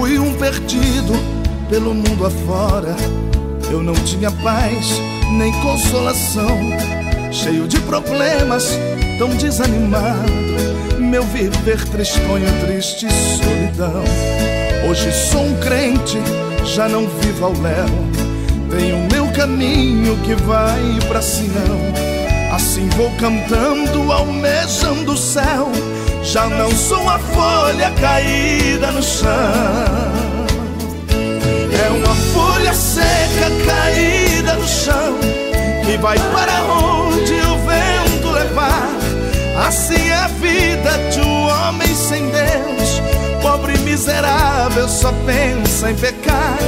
Fui 0.00 0.18
um 0.18 0.32
perdido 0.32 1.12
pelo 1.68 1.92
mundo 1.92 2.24
afora. 2.24 2.96
Eu 3.70 3.82
não 3.82 3.92
tinha 3.92 4.30
paz 4.30 4.98
nem 5.32 5.52
consolação, 5.60 6.58
cheio 7.30 7.68
de 7.68 7.78
problemas, 7.80 8.78
tão 9.18 9.28
desanimado. 9.28 10.32
Meu 10.98 11.22
viver 11.22 11.84
tristonho, 11.90 12.46
triste 12.64 13.06
solidão. 13.10 14.02
Hoje 14.88 15.12
sou 15.12 15.42
um 15.42 15.60
crente, 15.60 16.18
já 16.64 16.88
não 16.88 17.06
vivo 17.06 17.44
ao 17.44 17.52
léu. 17.52 17.86
Tenho 18.70 19.06
meu 19.12 19.30
caminho 19.32 20.16
que 20.24 20.34
vai 20.34 20.80
pra 21.08 21.20
Sião. 21.20 21.78
Assim 22.50 22.88
vou 22.96 23.10
cantando, 23.18 24.10
almejando 24.10 25.12
o 25.12 25.16
céu 25.18 25.70
já 26.22 26.46
não 26.46 26.70
sou 26.70 27.08
a 27.08 27.18
folha 27.18 27.90
caída 28.00 28.90
no 28.92 29.02
chão. 29.02 29.30
É 31.72 31.90
uma 31.90 32.14
folha 32.32 32.72
seca 32.74 33.50
caída 33.66 34.54
no 34.54 34.68
chão 34.68 35.18
que 35.84 35.96
vai 35.98 36.18
para 36.18 36.62
onde 36.64 37.34
o 37.34 37.58
vento 37.66 38.30
levar. 38.30 38.88
Assim 39.66 40.08
é 40.08 40.14
a 40.14 40.28
vida 40.28 40.90
de 41.12 41.20
um 41.20 41.48
homem 41.48 41.94
sem 41.94 42.30
Deus, 42.30 43.02
pobre 43.42 43.76
miserável, 43.78 44.88
só 44.88 45.12
pensa 45.26 45.90
em 45.90 45.96
pecar. 45.96 46.58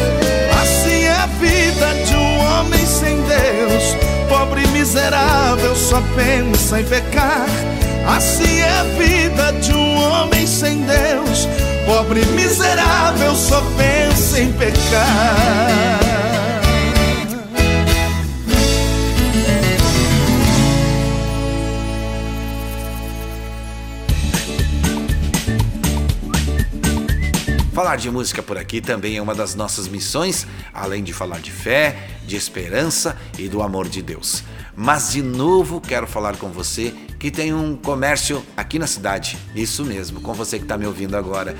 Assim 0.63 1.05
é 1.05 1.13
a 1.13 1.27
vida 1.27 1.95
de 2.07 2.15
um 2.15 2.39
homem 2.39 2.85
sem 2.87 3.17
Deus, 3.23 3.97
pobre 4.29 4.67
miserável, 4.69 5.75
só 5.75 6.03
pensa 6.17 6.81
em 6.81 6.85
pecar. 6.85 7.47
Assim 8.07 8.59
é 8.59 8.69
a 8.69 8.83
vida 8.85 9.53
de 9.61 9.73
um 9.73 9.95
homem 9.97 10.47
sem 10.47 10.83
Deus, 10.83 11.49
pobre 11.87 12.25
miserável, 12.27 13.35
só 13.35 13.63
pensa 13.77 14.41
em 14.41 14.53
pecar. 14.53 16.03
Falar 27.73 27.97
de 27.97 28.11
música 28.11 28.43
por 28.43 28.59
aqui 28.59 28.83
também 28.83 29.17
é 29.17 29.23
uma 29.23 29.35
das 29.35 29.55
nossas 29.55 29.89
missões, 29.89 30.47
além 30.75 31.03
de 31.03 31.13
falar 31.13 31.41
de 31.41 31.51
fé, 31.51 32.11
de 32.27 32.37
esperança 32.37 33.17
e 33.39 33.49
do 33.49 33.63
amor 33.63 33.89
de 33.89 34.03
Deus. 34.03 34.45
Mas 34.77 35.13
de 35.13 35.23
novo 35.23 35.81
quero 35.81 36.07
falar 36.07 36.37
com 36.37 36.49
você 36.51 36.95
que 37.23 37.31
tem 37.31 37.55
um 37.55 37.77
comércio 37.77 38.45
aqui 38.57 38.81
na 38.81 38.87
cidade. 38.89 39.39
Isso 39.55 39.85
mesmo, 39.85 40.21
com 40.21 40.35
você 40.35 40.59
que 40.59 40.65
está 40.65 40.77
me 40.77 40.87
ouvindo 40.87 41.17
agora. 41.17 41.55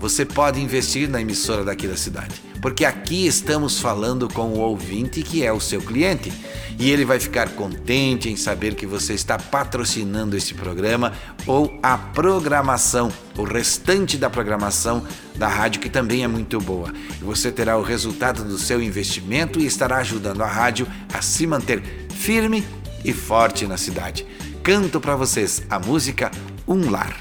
Você 0.00 0.24
pode 0.24 0.60
investir 0.60 1.08
na 1.08 1.20
emissora 1.20 1.64
daqui 1.64 1.88
da 1.88 1.96
cidade, 1.96 2.40
porque 2.62 2.84
aqui 2.84 3.26
estamos 3.26 3.80
falando 3.80 4.28
com 4.32 4.50
o 4.50 4.60
ouvinte 4.60 5.20
que 5.22 5.44
é 5.44 5.52
o 5.52 5.58
seu 5.58 5.80
cliente 5.82 6.32
e 6.78 6.88
ele 6.88 7.04
vai 7.04 7.18
ficar 7.18 7.48
contente 7.48 8.30
em 8.30 8.36
saber 8.36 8.76
que 8.76 8.86
você 8.86 9.12
está 9.12 9.36
patrocinando 9.36 10.36
esse 10.36 10.54
programa 10.54 11.12
ou 11.48 11.76
a 11.82 11.98
programação, 11.98 13.10
o 13.36 13.42
restante 13.42 14.16
da 14.16 14.30
programação 14.30 15.02
da 15.34 15.48
rádio 15.48 15.80
que 15.80 15.90
também 15.90 16.22
é 16.22 16.28
muito 16.28 16.60
boa. 16.60 16.92
E 17.20 17.24
você 17.24 17.50
terá 17.50 17.76
o 17.76 17.82
resultado 17.82 18.44
do 18.44 18.56
seu 18.56 18.80
investimento 18.80 19.58
e 19.58 19.66
estará 19.66 19.96
ajudando 19.96 20.42
a 20.42 20.46
rádio 20.46 20.86
a 21.12 21.20
se 21.20 21.44
manter 21.44 21.82
firme 22.14 22.64
e 23.04 23.12
forte 23.12 23.66
na 23.66 23.76
cidade 23.76 24.24
canto 24.62 25.00
para 25.00 25.16
vocês 25.16 25.62
a 25.68 25.78
música 25.78 26.30
Um 26.66 26.90
Lar. 26.90 27.16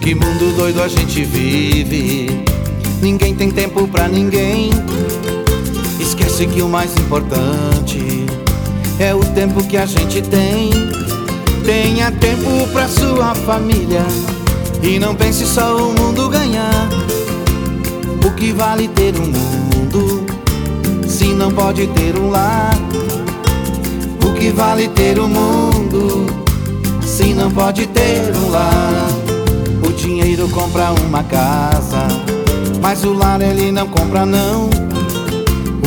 Que 0.00 0.14
mundo 0.14 0.56
doido 0.56 0.82
a 0.82 0.88
gente 0.88 1.24
vive. 1.24 2.44
Ninguém 3.02 3.34
tem 3.34 3.50
tempo 3.50 3.86
pra 3.88 4.08
ninguém. 4.08 4.70
Esquece 6.00 6.46
que 6.46 6.62
o 6.62 6.68
mais 6.68 6.92
importante 6.96 8.26
é 8.98 9.14
o 9.14 9.24
tempo 9.34 9.62
que 9.66 9.76
a 9.76 9.86
gente 9.86 10.22
tem. 10.22 10.70
Tenha 11.64 12.12
tempo 12.12 12.68
pra 12.72 12.88
sua 12.88 13.34
família 13.34 14.04
e 14.82 14.98
não 14.98 15.14
pense 15.14 15.46
só 15.46 15.76
o 15.76 15.92
mundo 15.94 16.28
ganhar. 16.28 16.88
O 18.24 18.30
que 18.32 18.52
vale 18.52 18.88
ter 18.88 19.14
um 19.16 19.26
mundo 19.26 20.26
se 21.06 21.26
não 21.26 21.50
pode 21.50 21.86
ter 21.88 22.16
um 22.16 22.30
lar? 22.30 22.76
O 24.24 24.32
que 24.34 24.50
vale 24.50 24.88
ter 24.88 25.18
um 25.18 25.28
mundo 25.28 26.26
se 27.02 27.32
não 27.32 27.50
pode 27.50 27.86
ter 27.86 28.34
um 28.36 28.50
lar? 28.50 29.08
O 29.86 29.92
dinheiro 29.92 30.48
compra 30.48 30.92
uma 30.92 31.22
casa, 31.24 32.06
mas 32.80 33.04
o 33.04 33.12
lar 33.12 33.40
ele 33.40 33.72
não 33.72 33.86
compra 33.86 34.26
não. 34.26 34.68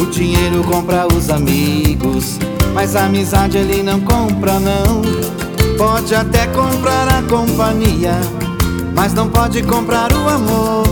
O 0.01 0.05
dinheiro 0.05 0.63
compra 0.63 1.07
os 1.07 1.29
amigos, 1.29 2.39
mas 2.73 2.95
a 2.95 3.05
amizade 3.05 3.57
ele 3.57 3.83
não 3.83 3.99
compra 3.99 4.59
não. 4.59 5.01
Pode 5.77 6.13
até 6.13 6.47
comprar 6.47 7.07
a 7.07 7.21
companhia 7.23 8.19
mas 8.95 9.13
não 9.13 9.29
pode 9.29 9.63
comprar 9.63 10.11
o 10.13 10.29
amor. 10.29 10.83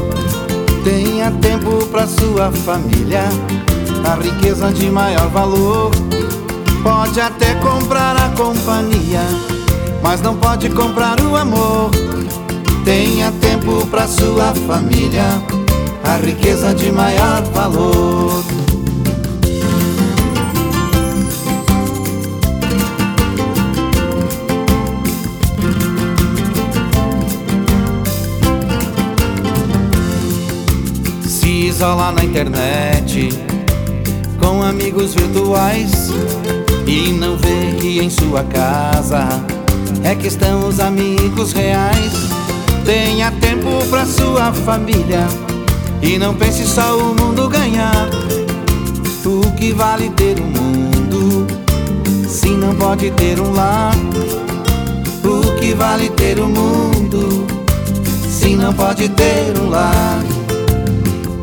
Tenha 0.84 1.32
tempo 1.32 1.86
para 1.88 2.08
sua 2.08 2.52
família, 2.52 3.24
a 4.06 4.16
riqueza 4.16 4.72
de 4.72 4.90
maior 4.90 5.28
valor. 5.30 5.92
Pode 6.82 7.20
até 7.20 7.56
comprar 7.56 8.16
a 8.16 8.30
companhia, 8.30 9.22
mas 10.02 10.22
não 10.22 10.36
pode 10.38 10.70
comprar 10.70 11.20
o 11.22 11.36
amor. 11.36 11.92
Tenha 12.86 13.32
tempo 13.42 13.86
para 13.88 14.08
sua 14.08 14.54
família, 14.66 15.26
a 16.04 16.16
riqueza 16.26 16.74
de 16.74 16.92
maior 16.92 17.44
valor. 17.54 18.47
Isola 31.78 32.12
na 32.12 32.24
internet 32.24 33.30
com 34.40 34.64
amigos 34.64 35.14
virtuais 35.14 36.10
e 36.88 37.12
não 37.12 37.38
vê 37.38 37.78
que 37.80 38.00
em 38.00 38.10
sua 38.10 38.44
casa 38.46 39.28
é 40.04 40.16
que 40.16 40.26
estão 40.26 40.68
os 40.68 40.80
amigos 40.80 41.54
reais. 41.54 42.14
Tenha 42.84 43.30
tempo 43.34 43.86
pra 43.92 44.08
sua 44.08 44.52
família 44.52 45.28
e 46.02 46.18
não 46.18 46.34
pense 46.34 46.66
só 46.66 46.98
o 46.98 47.14
mundo 47.14 47.48
ganhar. 47.48 48.10
O 49.24 49.52
que 49.52 49.72
vale 49.72 50.10
ter 50.10 50.40
um 50.40 50.48
mundo 50.48 51.46
se 52.28 52.50
não 52.50 52.74
pode 52.74 53.12
ter 53.12 53.40
um 53.40 53.52
lar? 53.52 53.94
O 55.24 55.60
que 55.60 55.76
vale 55.76 56.10
ter 56.10 56.40
um 56.40 56.50
mundo 56.50 57.46
se 58.28 58.56
não 58.56 58.74
pode 58.74 59.08
ter 59.10 59.56
um 59.62 59.70
lar? 59.70 60.37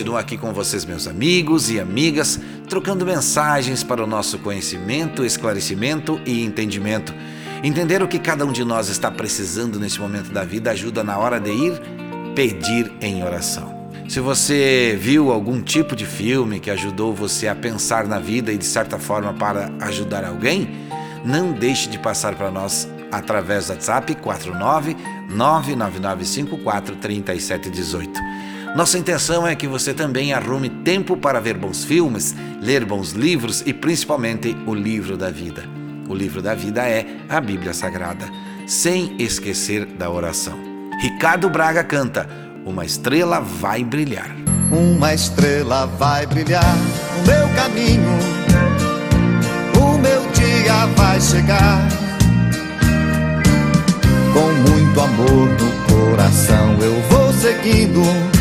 Continuo 0.00 0.16
aqui 0.16 0.38
com 0.38 0.50
vocês, 0.54 0.86
meus 0.86 1.06
amigos 1.06 1.70
e 1.70 1.78
amigas, 1.78 2.40
trocando 2.70 3.04
mensagens 3.04 3.84
para 3.84 4.02
o 4.02 4.06
nosso 4.06 4.38
conhecimento, 4.38 5.26
esclarecimento 5.26 6.18
e 6.24 6.42
entendimento. 6.42 7.12
Entender 7.62 8.02
o 8.02 8.08
que 8.08 8.18
cada 8.18 8.46
um 8.46 8.50
de 8.50 8.64
nós 8.64 8.88
está 8.88 9.10
precisando 9.10 9.78
nesse 9.78 10.00
momento 10.00 10.32
da 10.32 10.42
vida 10.42 10.70
ajuda 10.70 11.04
na 11.04 11.18
hora 11.18 11.38
de 11.38 11.50
ir 11.50 11.78
pedir 12.34 12.90
em 13.02 13.22
oração. 13.22 13.90
Se 14.08 14.20
você 14.20 14.98
viu 14.98 15.30
algum 15.30 15.60
tipo 15.60 15.94
de 15.94 16.06
filme 16.06 16.60
que 16.60 16.70
ajudou 16.70 17.14
você 17.14 17.46
a 17.46 17.54
pensar 17.54 18.06
na 18.06 18.18
vida 18.18 18.50
e 18.50 18.56
de 18.56 18.64
certa 18.64 18.98
forma 18.98 19.34
para 19.34 19.70
ajudar 19.80 20.24
alguém, 20.24 20.70
não 21.22 21.52
deixe 21.52 21.90
de 21.90 21.98
passar 21.98 22.36
para 22.36 22.50
nós 22.50 22.88
através 23.12 23.66
do 23.66 23.74
WhatsApp 23.74 24.14
49 24.14 24.96
99954 25.28 26.96
3718. 26.96 28.18
Nossa 28.74 28.96
intenção 28.96 29.46
é 29.46 29.56
que 29.56 29.66
você 29.66 29.92
também 29.92 30.32
arrume 30.32 30.68
tempo 30.68 31.16
para 31.16 31.40
ver 31.40 31.56
bons 31.56 31.84
filmes, 31.84 32.34
ler 32.62 32.84
bons 32.84 33.10
livros 33.12 33.62
e 33.66 33.74
principalmente 33.74 34.56
o 34.64 34.72
livro 34.72 35.16
da 35.16 35.28
vida. 35.28 35.64
O 36.08 36.14
livro 36.14 36.40
da 36.40 36.54
vida 36.54 36.88
é 36.88 37.04
a 37.28 37.40
Bíblia 37.40 37.74
Sagrada, 37.74 38.30
sem 38.66 39.16
esquecer 39.18 39.84
da 39.84 40.08
oração. 40.08 40.56
Ricardo 41.00 41.50
Braga 41.50 41.82
canta: 41.82 42.28
Uma 42.64 42.84
estrela 42.84 43.40
vai 43.40 43.82
brilhar. 43.82 44.30
Uma 44.70 45.14
estrela 45.14 45.86
vai 45.86 46.24
brilhar 46.26 46.76
no 46.76 47.26
meu 47.26 47.48
caminho, 47.56 48.18
o 49.80 49.98
meu 49.98 50.22
dia 50.32 50.86
vai 50.94 51.20
chegar. 51.20 51.88
Com 54.32 54.70
muito 54.70 55.00
amor 55.00 55.48
no 55.58 55.92
coração 55.92 56.78
eu 56.80 57.02
vou 57.08 57.32
seguindo 57.32 58.39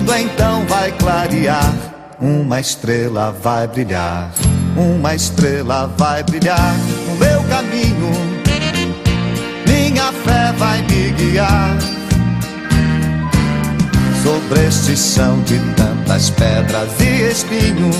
tudo 0.00 0.14
então 0.14 0.64
vai 0.66 0.90
clarear. 0.92 1.72
Uma 2.18 2.60
estrela 2.60 3.34
vai 3.42 3.66
brilhar, 3.66 4.30
uma 4.76 5.14
estrela 5.14 5.90
vai 5.96 6.22
brilhar 6.22 6.74
no 7.08 7.16
meu 7.16 7.42
caminho. 7.44 8.10
Minha 9.66 10.12
fé 10.12 10.52
vai 10.58 10.82
me 10.82 11.10
guiar. 11.12 11.78
Sobre 14.22 14.66
este 14.66 14.96
chão 14.96 15.40
de 15.42 15.58
tantas 15.74 16.28
pedras 16.30 16.90
e 17.00 17.30
espinhos, 17.30 17.96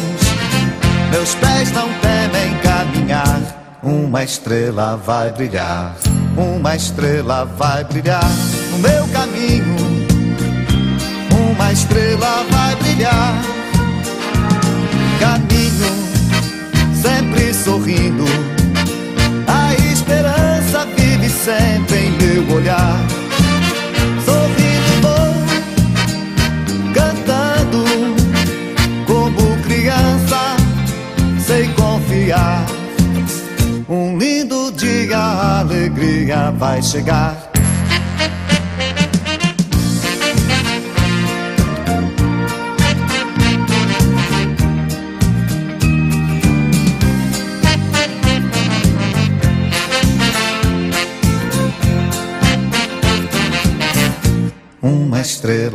meus 1.10 1.34
pés 1.36 1.72
não 1.72 1.88
temem 2.00 2.54
caminhar. 2.62 3.40
Uma 3.82 4.22
estrela 4.22 4.98
vai 4.98 5.32
brilhar, 5.32 5.96
uma 6.36 6.76
estrela 6.76 7.46
vai 7.46 7.84
brilhar 7.84 8.30
no 8.70 8.78
meu 8.78 9.08
caminho 9.08 9.69
uma 11.70 11.72
estrela 11.72 12.44
vai 12.50 12.74
brilhar. 12.76 13.40
Caminho 15.20 15.92
sempre 17.00 17.54
sorrindo, 17.54 18.24
a 19.46 19.74
esperança 19.74 20.84
vive 20.96 21.28
sempre 21.28 21.96
em 21.96 22.10
meu 22.10 22.56
olhar. 22.56 22.96
Sorrindo 24.24 25.14
cantando 26.92 27.84
como 29.06 29.62
criança, 29.62 30.56
sei 31.46 31.68
confiar. 31.74 32.66
Um 33.88 34.18
lindo 34.18 34.72
dia, 34.72 35.16
a 35.16 35.60
alegria 35.60 36.50
vai 36.50 36.82
chegar. 36.82 37.49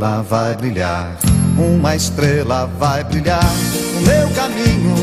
Estrela 0.05 0.21
vai 0.21 0.55
brilhar, 0.55 1.17
uma 1.57 1.95
estrela 1.95 2.69
vai 2.77 3.03
brilhar 3.05 3.51
no 3.95 4.01
meu 4.01 4.29
caminho, 4.35 4.95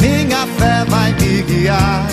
minha 0.00 0.46
fé 0.58 0.84
vai 0.86 1.12
me 1.14 1.42
guiar. 1.42 2.06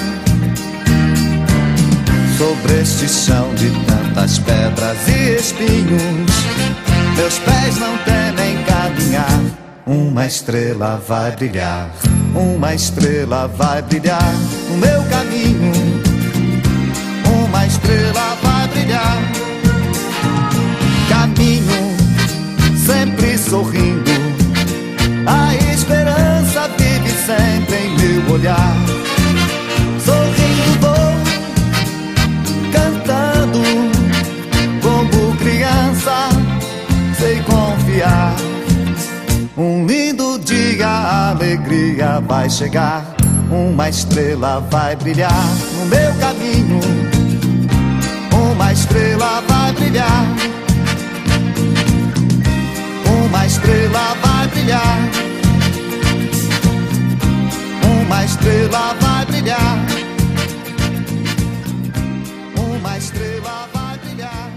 Sobre 2.38 2.82
este 2.82 3.08
chão 3.08 3.54
de 3.54 3.70
tantas 3.86 4.40
pedras 4.40 5.08
e 5.08 5.36
espinhos, 5.36 6.34
meus 7.16 7.38
pés 7.40 7.78
não 7.78 7.96
temem 8.00 8.64
caminhar. 8.64 9.42
Uma 9.86 10.26
estrela 10.26 11.00
vai 11.08 11.32
brilhar, 11.32 11.92
uma 12.34 12.74
estrela 12.74 13.48
vai 13.48 13.84
brilhar 13.84 14.34
no 14.70 14.78
meu 14.78 15.04
caminho. 15.04 15.95
Olhar. 28.36 28.76
Sorrindo 30.00 30.80
vou, 30.82 31.12
cantando, 32.72 33.62
como 34.82 35.36
criança, 35.38 36.30
sei 37.18 37.42
confiar. 37.44 38.36
Um 39.58 39.86
lindo 39.86 40.38
dia, 40.40 40.88
a 40.88 41.30
alegria 41.32 42.20
vai 42.28 42.50
chegar. 42.50 43.16
Uma 43.50 43.90
estrela 43.90 44.60
vai 44.70 44.96
brilhar 44.96 45.48
no 45.78 45.86
meu 45.86 46.14
caminho. 46.16 46.80
Uma 48.52 48.74
estrela 48.74 49.42
vai 49.48 49.72
brilhar 49.74 50.26
uma 53.08 53.46
estrela 53.46 54.16
vai 54.22 54.48
brilhar. 54.48 55.35
Uma 58.26 58.32
estrela 58.32 58.94
vai 59.00 59.26
brilhar. 59.28 59.86
Uma 62.58 62.98
estrela 62.98 63.70
vai 63.72 64.00
brilhar. 64.00 64.52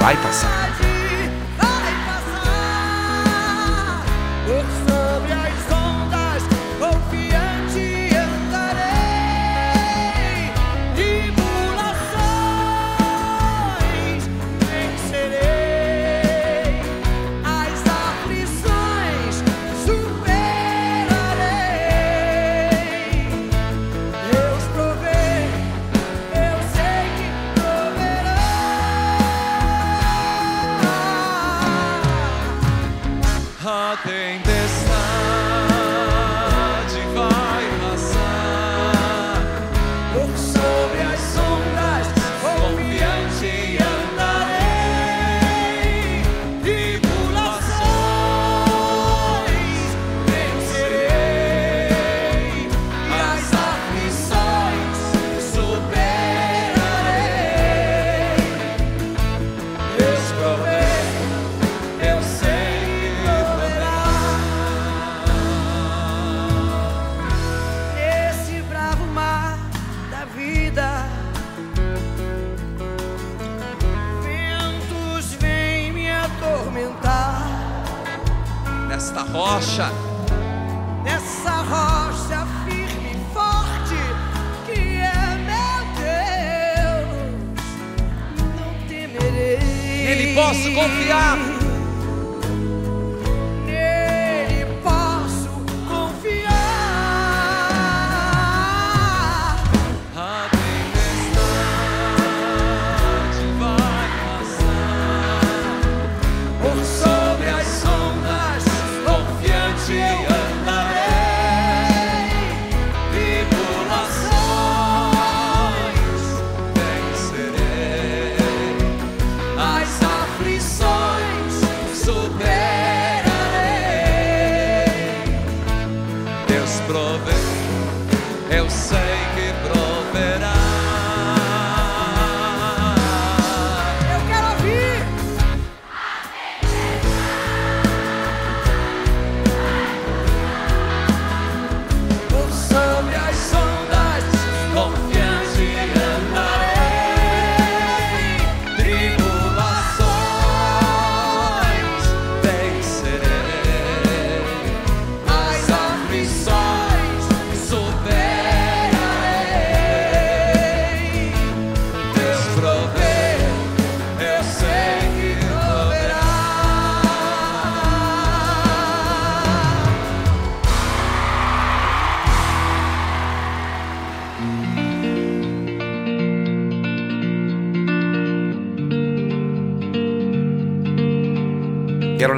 vai 0.00 0.16
passar. 0.16 1.01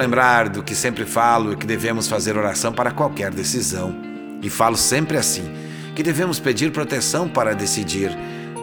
Lembrar 0.05 0.51
do 0.51 0.62
que 0.62 0.75
sempre 0.75 1.07
falo 1.07 1.57
que 1.57 1.67
devemos 1.67 2.07
fazer 2.07 2.37
oração 2.37 2.73
para 2.73 2.90
qualquer 2.90 3.31
decisão. 3.31 3.95
E 4.43 4.51
falo 4.51 4.77
sempre 4.77 5.17
assim: 5.17 5.51
que 5.95 6.03
devemos 6.03 6.38
pedir 6.38 6.71
proteção 6.71 7.27
para 7.27 7.55
decidir, 7.55 8.14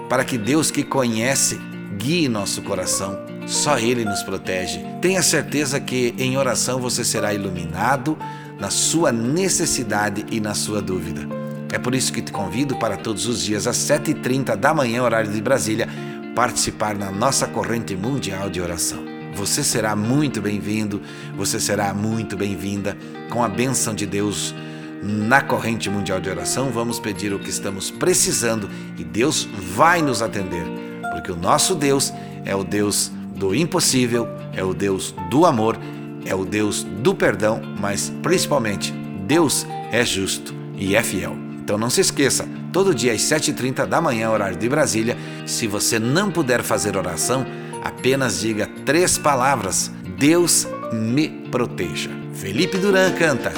para 0.07 0.23
que 0.23 0.37
Deus 0.37 0.69
que 0.69 0.83
conhece 0.83 1.59
guie 1.97 2.29
nosso 2.29 2.61
coração. 2.61 3.19
Só 3.47 3.79
Ele 3.79 4.05
nos 4.05 4.21
protege. 4.21 4.79
Tenha 5.01 5.23
certeza 5.23 5.79
que 5.79 6.13
em 6.17 6.37
oração 6.37 6.79
você 6.79 7.03
será 7.03 7.33
iluminado 7.33 8.15
na 8.59 8.69
sua 8.69 9.11
necessidade 9.11 10.23
e 10.29 10.39
na 10.39 10.53
sua 10.53 10.79
dúvida. 10.79 11.27
É 11.73 11.79
por 11.79 11.95
isso 11.95 12.13
que 12.13 12.21
te 12.21 12.31
convido 12.31 12.75
para 12.75 12.97
todos 12.97 13.25
os 13.25 13.41
dias 13.41 13.65
às 13.65 13.77
7h30 13.77 14.55
da 14.55 14.73
manhã, 14.73 15.01
horário 15.01 15.31
de 15.31 15.41
Brasília, 15.41 15.87
participar 16.35 16.95
na 16.95 17.09
nossa 17.09 17.47
corrente 17.47 17.95
mundial 17.95 18.47
de 18.47 18.61
oração. 18.61 19.10
Você 19.33 19.63
será 19.63 19.95
muito 19.95 20.41
bem-vindo, 20.41 21.01
você 21.35 21.59
será 21.59 21.93
muito 21.93 22.35
bem-vinda. 22.35 22.97
Com 23.29 23.43
a 23.43 23.47
bênção 23.47 23.93
de 23.95 24.05
Deus 24.05 24.53
na 25.01 25.41
corrente 25.41 25.89
mundial 25.89 26.19
de 26.19 26.29
oração, 26.29 26.69
vamos 26.69 26.99
pedir 26.99 27.33
o 27.33 27.39
que 27.39 27.49
estamos 27.49 27.89
precisando 27.89 28.69
e 28.97 29.03
Deus 29.03 29.47
vai 29.73 30.01
nos 30.01 30.21
atender, 30.21 30.63
porque 31.11 31.31
o 31.31 31.35
nosso 31.35 31.73
Deus 31.73 32.13
é 32.45 32.55
o 32.55 32.63
Deus 32.63 33.11
do 33.35 33.55
impossível, 33.55 34.27
é 34.53 34.63
o 34.63 34.73
Deus 34.73 35.15
do 35.29 35.45
amor, 35.45 35.79
é 36.25 36.35
o 36.35 36.45
Deus 36.45 36.83
do 36.83 37.15
perdão, 37.15 37.61
mas 37.79 38.11
principalmente 38.21 38.93
Deus 39.25 39.65
é 39.91 40.05
justo 40.05 40.53
e 40.77 40.95
é 40.95 41.01
fiel. 41.01 41.35
Então 41.63 41.77
não 41.77 41.89
se 41.89 42.01
esqueça, 42.01 42.47
todo 42.71 42.93
dia 42.93 43.13
às 43.13 43.21
7h30 43.21 43.87
da 43.87 43.99
manhã, 43.99 44.29
horário 44.29 44.57
de 44.57 44.69
Brasília, 44.69 45.17
se 45.47 45.65
você 45.65 45.97
não 45.97 46.29
puder 46.29 46.61
fazer 46.61 46.95
oração, 46.95 47.45
Apenas 47.81 48.39
diga 48.39 48.69
três 48.85 49.17
palavras: 49.17 49.91
Deus 50.17 50.67
me 50.93 51.29
proteja. 51.49 52.09
Felipe 52.33 52.77
Duran 52.77 53.11
canta. 53.13 53.51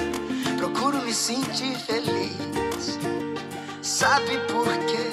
Procuro 0.57 1.01
me 1.01 1.13
sentir 1.13 1.77
feliz. 1.77 2.99
Sabe 3.81 4.37
por 4.47 4.67
quê? 4.85 5.09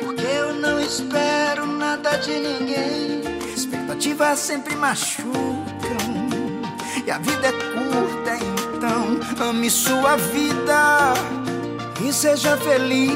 Porque 0.00 0.22
eu 0.26 0.54
não 0.54 0.80
espero 0.80 1.66
nada 1.66 2.16
de 2.16 2.38
ninguém. 2.38 3.22
Expectativas 3.54 4.38
sempre 4.38 4.76
machucam. 4.76 5.28
E 7.04 7.10
a 7.10 7.18
vida 7.18 7.48
é 7.48 7.52
curta, 7.52 8.38
então 8.76 9.48
ame 9.48 9.70
sua 9.70 10.16
vida 10.16 11.14
e 12.06 12.12
seja 12.12 12.56
feliz 12.58 13.14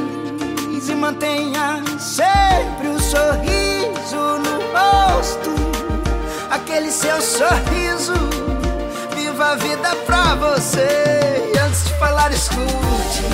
e 0.88 0.94
mantenha 0.94 1.82
sempre 1.98 2.88
o 2.88 2.92
um 2.94 2.98
sorriso 2.98 3.71
no 4.10 4.60
rosto, 4.72 5.50
aquele 6.50 6.90
seu 6.90 7.20
sorriso. 7.20 8.14
Viva 9.14 9.52
a 9.52 9.54
vida 9.54 9.94
pra 10.06 10.34
você. 10.34 11.52
E 11.54 11.58
antes 11.58 11.84
de 11.84 11.94
falar, 11.94 12.32
escute. 12.32 13.31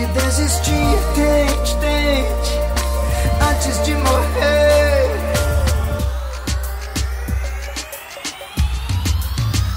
de 0.00 0.06
desistir. 0.20 0.98
Tente, 1.14 1.76
tente, 1.76 2.60
antes 3.50 3.82
de 3.84 3.94
morrer. 3.94 5.10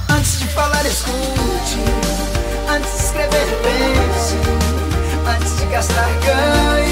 Antes 0.10 0.40
de 0.40 0.48
falar, 0.48 0.86
escute. 0.86 1.80
Antes 2.70 2.92
de 2.92 3.04
escrever, 3.06 3.48
pense. 3.64 4.38
Antes 5.28 5.58
de 5.58 5.66
gastar, 5.68 6.10
ganhe. 6.26 6.83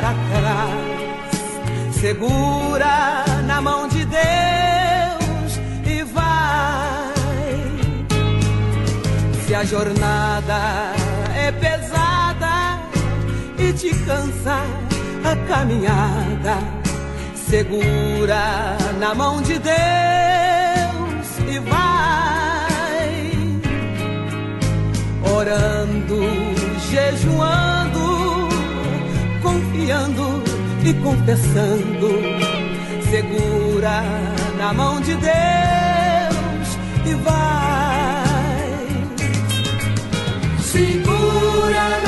para 0.00 0.14
trás. 0.30 1.94
Segura 2.00 3.24
na 3.46 3.60
mão 3.60 3.88
de 3.88 4.04
Deus 4.04 5.60
e 5.84 6.04
vai. 6.04 7.54
Se 9.44 9.54
a 9.54 9.64
jornada 9.64 10.92
é 11.34 11.50
pesada 11.50 12.78
e 13.58 13.72
te 13.72 13.90
cansa 14.06 14.60
a 15.24 15.36
caminhada, 15.48 16.58
segura 17.34 18.76
na 19.00 19.14
mão 19.16 19.42
de 19.42 19.58
Deus 19.58 21.28
e 21.48 21.58
vai. 21.58 23.18
Orando, 25.34 26.20
jejuando 26.88 27.77
e 30.84 30.92
confessando. 31.02 32.10
Segura 33.10 34.02
na 34.58 34.74
mão 34.74 35.00
de 35.00 35.14
Deus 35.14 36.78
e 37.06 37.14
vai. 37.14 38.68
Segura 40.60 42.00
na 42.02 42.07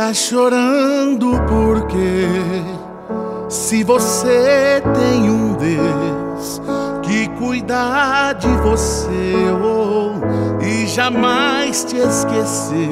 Tá 0.00 0.14
chorando 0.14 1.32
porque 1.46 2.26
se 3.50 3.84
você 3.84 4.82
tem 4.94 5.30
um 5.30 5.52
Deus 5.52 6.62
que 7.02 7.28
cuida 7.38 8.32
de 8.32 8.48
você 8.62 9.34
oh, 9.62 10.14
e 10.64 10.86
jamais 10.86 11.84
te 11.84 11.98
esqueceu, 11.98 12.88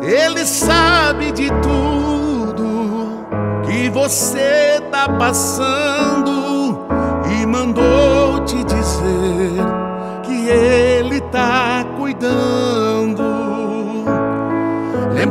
Ele 0.00 0.46
sabe 0.46 1.32
de 1.32 1.48
tudo 1.60 3.26
que 3.66 3.90
você 3.90 4.80
tá 4.92 5.08
passando 5.08 6.86
e 7.34 7.44
mandou 7.44 8.44
te 8.44 8.62
dizer 8.62 9.56
que 10.22 10.48
Ele 10.50 11.20
tá 11.32 11.84
cuidando. 11.98 12.49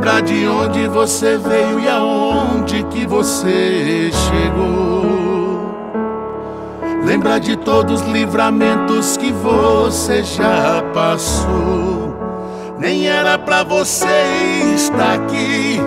Lembrar 0.00 0.22
de 0.22 0.48
onde 0.48 0.88
você 0.88 1.36
veio 1.36 1.78
e 1.78 1.86
aonde 1.86 2.82
que 2.84 3.06
você 3.06 4.10
chegou. 4.10 5.74
Lembrar 7.04 7.38
de 7.38 7.54
todos 7.54 8.00
os 8.00 8.08
livramentos 8.08 9.18
que 9.18 9.30
você 9.30 10.22
já 10.22 10.82
passou. 10.94 12.16
Nem 12.78 13.08
era 13.08 13.36
pra 13.38 13.62
você 13.62 14.72
estar 14.74 15.16
aqui, 15.16 15.78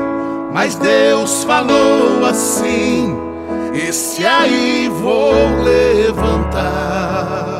mas 0.53 0.75
Deus 0.75 1.43
falou 1.43 2.23
assim: 2.23 3.17
Esse 3.73 4.23
aí 4.23 4.89
vou 4.89 5.33
levantar. 5.63 7.52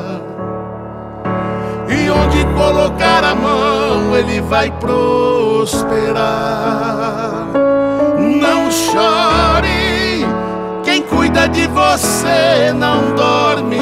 E 1.93 2.09
onde 2.09 2.43
colocar 2.55 3.23
a 3.23 3.35
mão, 3.35 4.15
ele 4.17 4.41
vai 4.41 4.71
prosperar. 4.71 6.23
Não 8.17 8.71
chore, 8.71 10.25
quem 10.83 11.03
cuida 11.03 11.47
de 11.47 11.67
você 11.67 12.73
não 12.73 13.13
dorme. 13.15 13.77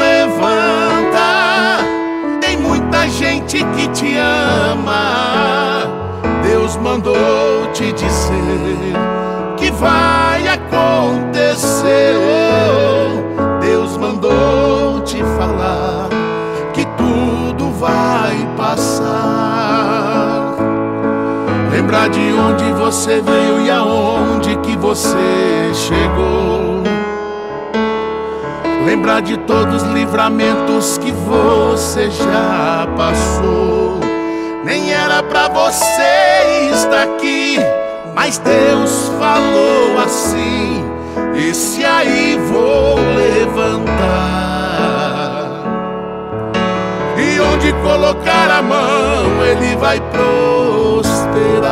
Levanta, 0.00 1.84
tem 2.40 2.56
muita 2.56 3.06
gente 3.10 3.62
que 3.76 3.88
te 3.88 4.16
ama. 4.16 5.82
Deus 6.42 6.76
mandou 6.76 7.70
te 7.74 7.92
dizer 7.92 8.96
que 9.58 9.70
vai 9.72 10.48
acontecer. 10.48 12.14
Deus 13.60 13.98
mandou 13.98 15.02
te 15.02 15.18
falar 15.36 16.21
vai 17.82 18.48
passar. 18.56 20.54
Lembrar 21.72 22.08
de 22.10 22.32
onde 22.32 22.72
você 22.74 23.20
veio 23.20 23.66
e 23.66 23.70
aonde 23.70 24.56
que 24.58 24.76
você 24.76 25.72
chegou. 25.74 26.84
Lembrar 28.86 29.20
de 29.22 29.36
todos 29.38 29.82
os 29.82 29.92
livramentos 29.92 30.96
que 30.98 31.10
você 31.10 32.08
já 32.10 32.86
passou. 32.96 33.98
Nem 34.64 34.92
era 34.92 35.20
pra 35.24 35.48
você 35.48 36.70
estar 36.72 37.02
aqui, 37.02 37.58
mas 38.14 38.38
Deus 38.38 39.10
falou 39.18 39.41
vai 49.92 50.00
prosperar. 50.00 51.68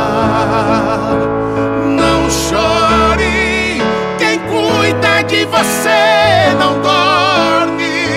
Não 1.87 2.29
chore, 2.29 3.81
quem 4.19 4.37
cuida 4.41 5.23
de 5.23 5.45
você 5.45 6.53
não 6.59 6.79
dorme. 6.81 8.11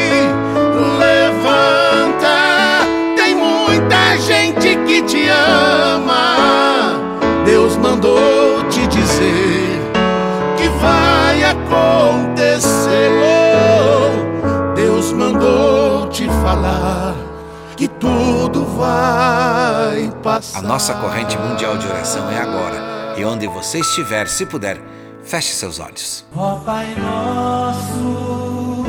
Levanta, 0.98 2.36
tem 3.16 3.34
muita 3.34 4.18
gente 4.18 4.76
que 4.84 5.00
te 5.02 5.28
ama. 5.28 6.36
Deus 7.46 7.76
mandou 7.78 8.62
te 8.68 8.86
dizer 8.88 9.80
que 10.58 10.68
vai 10.82 11.44
acontecer. 11.44 12.84
Deus 14.74 15.12
mandou 15.12 16.08
te 16.08 16.28
falar 16.42 17.14
que 17.76 17.88
tudo 17.88 18.66
vai. 18.76 19.33
A 20.54 20.62
nossa 20.62 20.94
corrente 20.94 21.36
mundial 21.36 21.76
de 21.76 21.84
oração 21.84 22.30
é 22.30 22.38
agora. 22.38 23.16
E 23.18 23.24
onde 23.24 23.44
você 23.48 23.80
estiver, 23.80 24.28
se 24.28 24.46
puder, 24.46 24.80
feche 25.24 25.52
seus 25.52 25.80
olhos. 25.80 26.24
Ó 26.32 26.60
Pai 26.60 26.94
nosso 26.94 28.84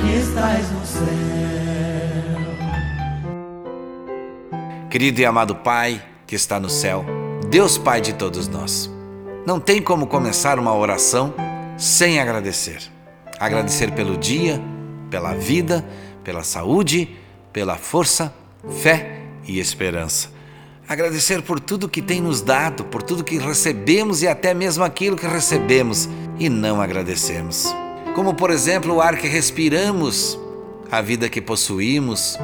que 0.00 0.16
estás 0.16 0.70
no 0.70 0.86
céu. 0.86 1.02
Querido 4.90 5.20
e 5.20 5.26
amado 5.26 5.54
Pai 5.56 6.02
que 6.26 6.34
está 6.34 6.58
no 6.58 6.70
céu, 6.70 7.04
Deus 7.50 7.76
Pai 7.76 8.00
de 8.00 8.14
todos 8.14 8.48
nós, 8.48 8.90
não 9.46 9.60
tem 9.60 9.82
como 9.82 10.06
começar 10.06 10.58
uma 10.58 10.74
oração 10.74 11.34
sem 11.76 12.18
agradecer. 12.18 12.80
Agradecer 13.38 13.92
pelo 13.92 14.16
dia, 14.16 14.58
pela 15.10 15.34
vida, 15.34 15.84
pela 16.24 16.42
saúde, 16.42 17.14
pela 17.52 17.76
força, 17.76 18.32
fé 18.80 19.20
e 19.46 19.58
esperança. 19.58 20.40
Agradecer 20.88 21.42
por 21.42 21.60
tudo 21.60 21.88
que 21.88 22.02
tem 22.02 22.20
nos 22.20 22.40
dado, 22.40 22.84
por 22.84 23.02
tudo 23.02 23.24
que 23.24 23.38
recebemos 23.38 24.22
e 24.22 24.28
até 24.28 24.52
mesmo 24.52 24.84
aquilo 24.84 25.16
que 25.16 25.26
recebemos 25.26 26.08
e 26.38 26.48
não 26.48 26.80
agradecemos. 26.80 27.74
Como, 28.14 28.34
por 28.34 28.50
exemplo, 28.50 28.94
o 28.94 29.00
ar 29.00 29.16
que 29.16 29.28
respiramos, 29.28 30.38
a 30.90 31.00
vida 31.00 31.28
que 31.28 31.40
possuímos, 31.40 32.36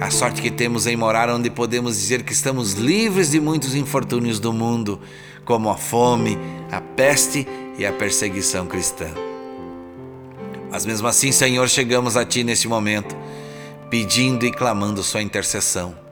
a 0.00 0.10
sorte 0.10 0.40
que 0.40 0.50
temos 0.50 0.86
em 0.86 0.96
morar 0.96 1.28
onde 1.28 1.50
podemos 1.50 1.96
dizer 1.96 2.22
que 2.22 2.32
estamos 2.32 2.72
livres 2.72 3.32
de 3.32 3.40
muitos 3.40 3.74
infortúnios 3.74 4.40
do 4.40 4.52
mundo, 4.52 5.00
como 5.44 5.68
a 5.68 5.76
fome, 5.76 6.38
a 6.70 6.80
peste 6.80 7.46
e 7.76 7.84
a 7.84 7.92
perseguição 7.92 8.66
cristã. 8.66 9.08
Mas 10.70 10.86
mesmo 10.86 11.06
assim, 11.06 11.32
Senhor, 11.32 11.68
chegamos 11.68 12.16
a 12.16 12.24
Ti 12.24 12.44
neste 12.44 12.66
momento, 12.66 13.14
pedindo 13.90 14.46
e 14.46 14.50
clamando 14.50 15.02
Sua 15.02 15.22
intercessão. 15.22 16.03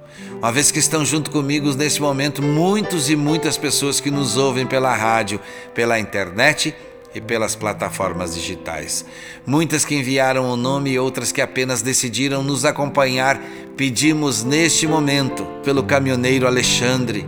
Uma 0.42 0.50
vez 0.50 0.72
que 0.72 0.80
estão 0.80 1.04
junto 1.04 1.30
comigo 1.30 1.72
neste 1.72 2.02
momento 2.02 2.42
muitos 2.42 3.08
e 3.08 3.14
muitas 3.14 3.56
pessoas 3.56 4.00
que 4.00 4.10
nos 4.10 4.36
ouvem 4.36 4.66
pela 4.66 4.92
rádio, 4.92 5.40
pela 5.72 6.00
internet 6.00 6.74
e 7.14 7.20
pelas 7.20 7.54
plataformas 7.54 8.34
digitais. 8.34 9.04
Muitas 9.46 9.84
que 9.84 9.94
enviaram 9.94 10.50
o 10.50 10.56
nome 10.56 10.90
e 10.90 10.98
outras 10.98 11.30
que 11.30 11.40
apenas 11.40 11.80
decidiram 11.80 12.42
nos 12.42 12.64
acompanhar, 12.64 13.40
pedimos 13.76 14.42
neste 14.42 14.84
momento 14.84 15.44
pelo 15.62 15.84
caminhoneiro 15.84 16.44
Alexandre, 16.44 17.24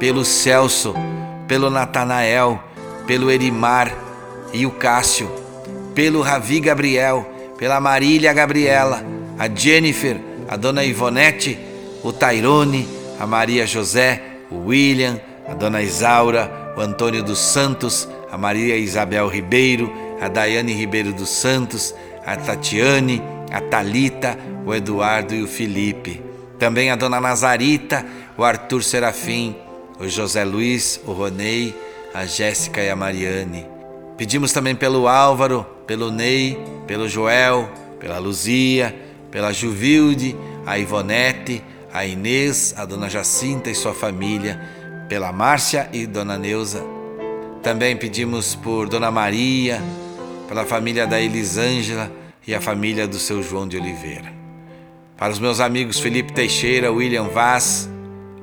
pelo 0.00 0.24
Celso, 0.24 0.94
pelo 1.46 1.68
Natanael, 1.68 2.58
pelo 3.06 3.30
Erimar 3.30 3.94
e 4.54 4.64
o 4.64 4.70
Cássio, 4.70 5.30
pelo 5.94 6.22
Ravi 6.22 6.60
Gabriel, 6.60 7.30
pela 7.58 7.78
Marília 7.78 8.32
Gabriela, 8.32 9.04
a 9.38 9.54
Jennifer, 9.54 10.18
a 10.48 10.56
Dona 10.56 10.82
Ivonete, 10.82 11.73
o 12.04 12.12
Tairone, 12.12 12.86
a 13.18 13.26
Maria 13.26 13.66
José, 13.66 14.22
o 14.50 14.66
William, 14.66 15.18
a 15.48 15.54
Dona 15.54 15.82
Isaura, 15.82 16.74
o 16.76 16.80
Antônio 16.80 17.22
dos 17.22 17.38
Santos, 17.38 18.06
a 18.30 18.36
Maria 18.36 18.76
Isabel 18.76 19.26
Ribeiro, 19.26 19.90
a 20.20 20.28
Daiane 20.28 20.74
Ribeiro 20.74 21.14
dos 21.14 21.30
Santos, 21.30 21.94
a 22.26 22.36
Tatiane, 22.36 23.22
a 23.50 23.60
Talita, 23.60 24.38
o 24.66 24.74
Eduardo 24.74 25.34
e 25.34 25.42
o 25.42 25.48
Felipe. 25.48 26.20
Também 26.58 26.90
a 26.90 26.96
Dona 26.96 27.20
Nazarita, 27.20 28.04
o 28.36 28.44
Arthur 28.44 28.82
Serafim, 28.82 29.56
o 29.98 30.06
José 30.06 30.44
Luiz, 30.44 31.00
o 31.06 31.12
Ronei, 31.12 31.74
a 32.12 32.26
Jéssica 32.26 32.82
e 32.82 32.90
a 32.90 32.96
Mariane. 32.96 33.66
Pedimos 34.16 34.52
também 34.52 34.74
pelo 34.74 35.08
Álvaro, 35.08 35.66
pelo 35.86 36.10
Ney, 36.10 36.58
pelo 36.86 37.08
Joel, 37.08 37.68
pela 37.98 38.18
Luzia, 38.18 38.94
pela 39.30 39.52
Juvilde, 39.52 40.36
a 40.66 40.78
Ivonete, 40.78 41.62
a 41.94 42.04
Inês, 42.04 42.74
a 42.76 42.84
Dona 42.84 43.08
Jacinta 43.08 43.70
e 43.70 43.74
sua 43.74 43.94
família, 43.94 44.60
pela 45.08 45.32
Márcia 45.32 45.88
e 45.92 46.06
Dona 46.06 46.36
Neuza. 46.36 46.84
Também 47.62 47.96
pedimos 47.96 48.56
por 48.56 48.88
Dona 48.88 49.12
Maria, 49.12 49.80
pela 50.48 50.64
família 50.64 51.06
da 51.06 51.20
Elisângela 51.20 52.10
e 52.44 52.52
a 52.52 52.60
família 52.60 53.06
do 53.06 53.16
seu 53.16 53.44
João 53.44 53.68
de 53.68 53.76
Oliveira. 53.76 54.32
Para 55.16 55.32
os 55.32 55.38
meus 55.38 55.60
amigos 55.60 56.00
Felipe 56.00 56.32
Teixeira, 56.32 56.90
William 56.90 57.28
Vaz, 57.28 57.88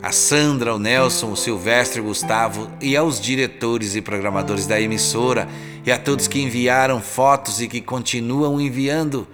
a 0.01 0.13
Sandra, 0.13 0.73
o 0.73 0.79
Nelson, 0.79 1.33
o 1.33 1.35
Silvestre, 1.35 1.99
o 1.99 2.05
Gustavo 2.05 2.71
e 2.79 2.95
aos 2.95 3.19
diretores 3.19 3.97
e 3.97 4.01
programadores 4.01 4.65
da 4.65 4.79
emissora 4.79 5.45
e 5.85 5.91
a 5.91 5.97
todos 5.97 6.25
que 6.29 6.41
enviaram 6.41 7.01
fotos 7.01 7.59
e 7.59 7.67
que 7.67 7.81
continuam 7.81 8.61
enviando. 8.61 9.27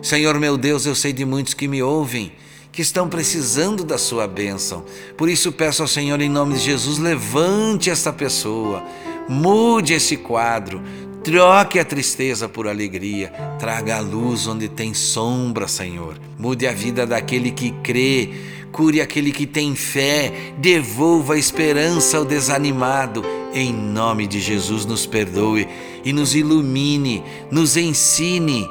Senhor 0.00 0.38
meu 0.38 0.56
Deus, 0.56 0.86
eu 0.86 0.94
sei 0.94 1.12
de 1.12 1.24
muitos 1.24 1.52
que 1.52 1.66
me 1.66 1.82
ouvem, 1.82 2.32
que 2.76 2.82
estão 2.82 3.08
precisando 3.08 3.82
da 3.82 3.96
sua 3.96 4.28
bênção. 4.28 4.84
Por 5.16 5.30
isso 5.30 5.50
peço 5.50 5.80
ao 5.80 5.88
Senhor, 5.88 6.20
em 6.20 6.28
nome 6.28 6.56
de 6.56 6.60
Jesus, 6.60 6.98
levante 6.98 7.88
essa 7.88 8.12
pessoa, 8.12 8.84
mude 9.26 9.94
esse 9.94 10.18
quadro, 10.18 10.82
Troque 11.24 11.80
a 11.80 11.84
tristeza 11.84 12.48
por 12.48 12.68
alegria, 12.68 13.32
traga 13.58 13.96
a 13.96 14.00
luz 14.00 14.46
onde 14.46 14.68
tem 14.68 14.94
sombra, 14.94 15.66
Senhor. 15.66 16.16
Mude 16.38 16.68
a 16.68 16.72
vida 16.72 17.04
daquele 17.04 17.50
que 17.50 17.72
crê, 17.82 18.30
cure 18.70 19.00
aquele 19.00 19.32
que 19.32 19.44
tem 19.44 19.74
fé, 19.74 20.32
devolva 20.56 21.34
a 21.34 21.38
esperança 21.38 22.18
ao 22.18 22.24
desanimado. 22.24 23.24
Em 23.52 23.72
nome 23.72 24.28
de 24.28 24.38
Jesus, 24.38 24.86
nos 24.86 25.04
perdoe 25.04 25.66
e 26.04 26.12
nos 26.12 26.36
ilumine, 26.36 27.24
nos 27.50 27.76
ensine. 27.76 28.70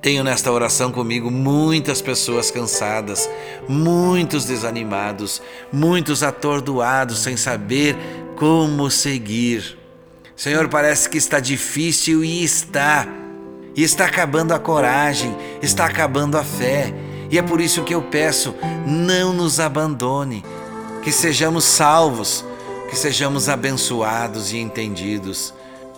Tenho 0.00 0.22
nesta 0.22 0.52
oração 0.52 0.92
comigo 0.92 1.30
muitas 1.30 2.00
pessoas 2.00 2.50
cansadas, 2.50 3.28
muitos 3.68 4.44
desanimados, 4.44 5.42
muitos 5.72 6.22
atordoados 6.22 7.18
sem 7.18 7.36
saber 7.36 7.96
como 8.36 8.90
seguir. 8.90 9.78
Senhor, 10.36 10.68
parece 10.68 11.08
que 11.08 11.16
está 11.16 11.40
difícil 11.40 12.22
e 12.22 12.44
está. 12.44 13.08
E 13.74 13.82
está 13.82 14.06
acabando 14.06 14.52
a 14.52 14.58
coragem, 14.58 15.34
está 15.60 15.86
acabando 15.86 16.38
a 16.38 16.44
fé. 16.44 16.94
E 17.30 17.38
é 17.38 17.42
por 17.42 17.60
isso 17.60 17.82
que 17.82 17.94
eu 17.94 18.02
peço: 18.02 18.54
não 18.86 19.32
nos 19.32 19.58
abandone, 19.58 20.44
que 21.02 21.10
sejamos 21.10 21.64
salvos, 21.64 22.44
que 22.88 22.96
sejamos 22.96 23.48
abençoados 23.48 24.52
e 24.52 24.58
entendidos, 24.58 25.52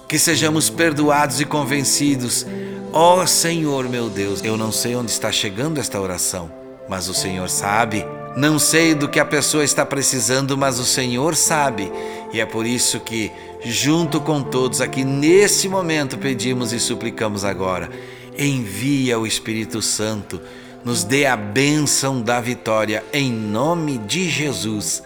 que 0.06 0.18
sejamos 0.18 0.70
perdoados 0.70 1.40
e 1.40 1.44
convencidos. 1.44 2.46
Ó 2.92 3.20
oh, 3.20 3.26
Senhor, 3.26 3.88
meu 3.88 4.08
Deus, 4.08 4.42
eu 4.42 4.56
não 4.56 4.72
sei 4.72 4.96
onde 4.96 5.10
está 5.10 5.30
chegando 5.30 5.78
esta 5.78 6.00
oração, 6.00 6.50
mas 6.88 7.08
o 7.08 7.14
Senhor 7.14 7.48
sabe. 7.50 8.04
Não 8.34 8.58
sei 8.58 8.94
do 8.94 9.08
que 9.08 9.20
a 9.20 9.24
pessoa 9.24 9.64
está 9.64 9.84
precisando, 9.84 10.56
mas 10.56 10.78
o 10.78 10.84
Senhor 10.84 11.34
sabe. 11.34 11.90
E 12.32 12.40
é 12.40 12.46
por 12.46 12.64
isso 12.64 13.00
que, 13.00 13.30
junto 13.64 14.20
com 14.20 14.42
todos 14.42 14.80
aqui 14.80 15.04
nesse 15.04 15.68
momento, 15.68 16.16
pedimos 16.16 16.72
e 16.72 16.80
suplicamos 16.80 17.44
agora: 17.44 17.90
envia 18.38 19.18
o 19.18 19.26
Espírito 19.26 19.82
Santo, 19.82 20.40
nos 20.84 21.04
dê 21.04 21.26
a 21.26 21.36
bênção 21.36 22.22
da 22.22 22.40
vitória, 22.40 23.04
em 23.12 23.30
nome 23.30 23.98
de 23.98 24.30
Jesus. 24.30 25.02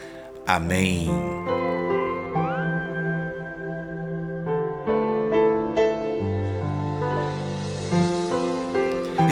Amém. 0.46 1.08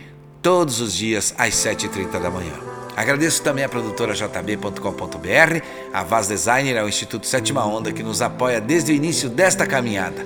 todos 0.42 0.82
os 0.82 0.96
dias 0.96 1.36
às 1.38 1.54
7h30 1.54 2.20
da 2.20 2.32
manhã. 2.32 2.85
Agradeço 2.96 3.42
também 3.42 3.66
à 3.66 3.70
produtora 3.70 4.14
jb.com.br, 4.14 5.62
a 5.92 6.04
Vaz 6.04 6.28
Designer, 6.28 6.78
ao 6.78 6.88
Instituto 6.88 7.28
Sétima 7.28 7.66
Onda, 7.66 7.92
que 7.92 8.02
nos 8.02 8.22
apoia 8.22 8.62
desde 8.62 8.94
o 8.94 8.96
início 8.96 9.30
desta 9.30 9.68
caminhada. 9.68 10.26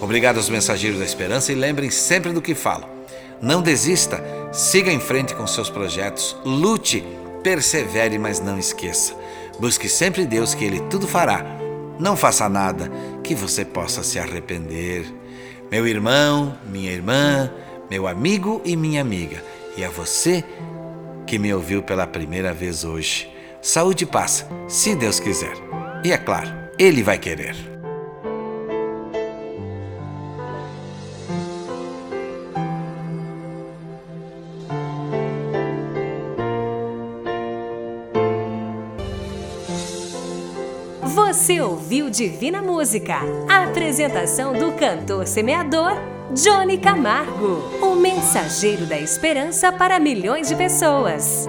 Obrigado 0.00 0.36
aos 0.36 0.50
mensageiros 0.50 0.98
da 0.98 1.04
esperança 1.04 1.50
e 1.50 1.54
lembrem 1.54 1.90
sempre 1.90 2.32
do 2.32 2.42
que 2.42 2.54
falo. 2.54 2.86
Não 3.40 3.62
desista, 3.62 4.22
siga 4.52 4.92
em 4.92 5.00
frente 5.00 5.34
com 5.34 5.46
seus 5.46 5.70
projetos, 5.70 6.36
lute, 6.44 7.02
persevere, 7.42 8.18
mas 8.18 8.38
não 8.38 8.58
esqueça. 8.58 9.14
Busque 9.58 9.88
sempre 9.88 10.26
Deus 10.26 10.54
que 10.54 10.64
Ele 10.64 10.80
tudo 10.90 11.08
fará. 11.08 11.44
Não 11.98 12.16
faça 12.16 12.48
nada 12.48 12.90
que 13.22 13.34
você 13.34 13.64
possa 13.64 14.02
se 14.02 14.18
arrepender. 14.18 15.06
Meu 15.70 15.86
irmão, 15.86 16.58
minha 16.70 16.92
irmã, 16.92 17.50
meu 17.90 18.06
amigo 18.06 18.60
e 18.64 18.76
minha 18.76 19.00
amiga, 19.00 19.42
e 19.76 19.84
a 19.84 19.88
você 19.88 20.44
que 21.30 21.38
me 21.38 21.54
ouviu 21.54 21.80
pela 21.80 22.08
primeira 22.08 22.52
vez 22.52 22.84
hoje. 22.84 23.32
Saúde 23.62 24.02
e 24.02 24.06
paz, 24.06 24.44
se 24.66 24.96
Deus 24.96 25.20
quiser. 25.20 25.54
E 26.04 26.10
é 26.10 26.18
claro, 26.18 26.50
Ele 26.76 27.04
vai 27.04 27.20
querer. 27.20 27.54
Você 41.14 41.60
ouviu 41.60 42.10
Divina 42.10 42.60
Música, 42.60 43.20
a 43.48 43.62
apresentação 43.66 44.52
do 44.52 44.72
cantor 44.72 45.28
semeador 45.28 45.92
Johnny 46.32 46.78
Camargo, 46.78 47.60
o 47.82 47.96
mensageiro 47.96 48.86
da 48.86 48.96
esperança 48.96 49.72
para 49.72 49.98
milhões 49.98 50.48
de 50.48 50.54
pessoas. 50.54 51.48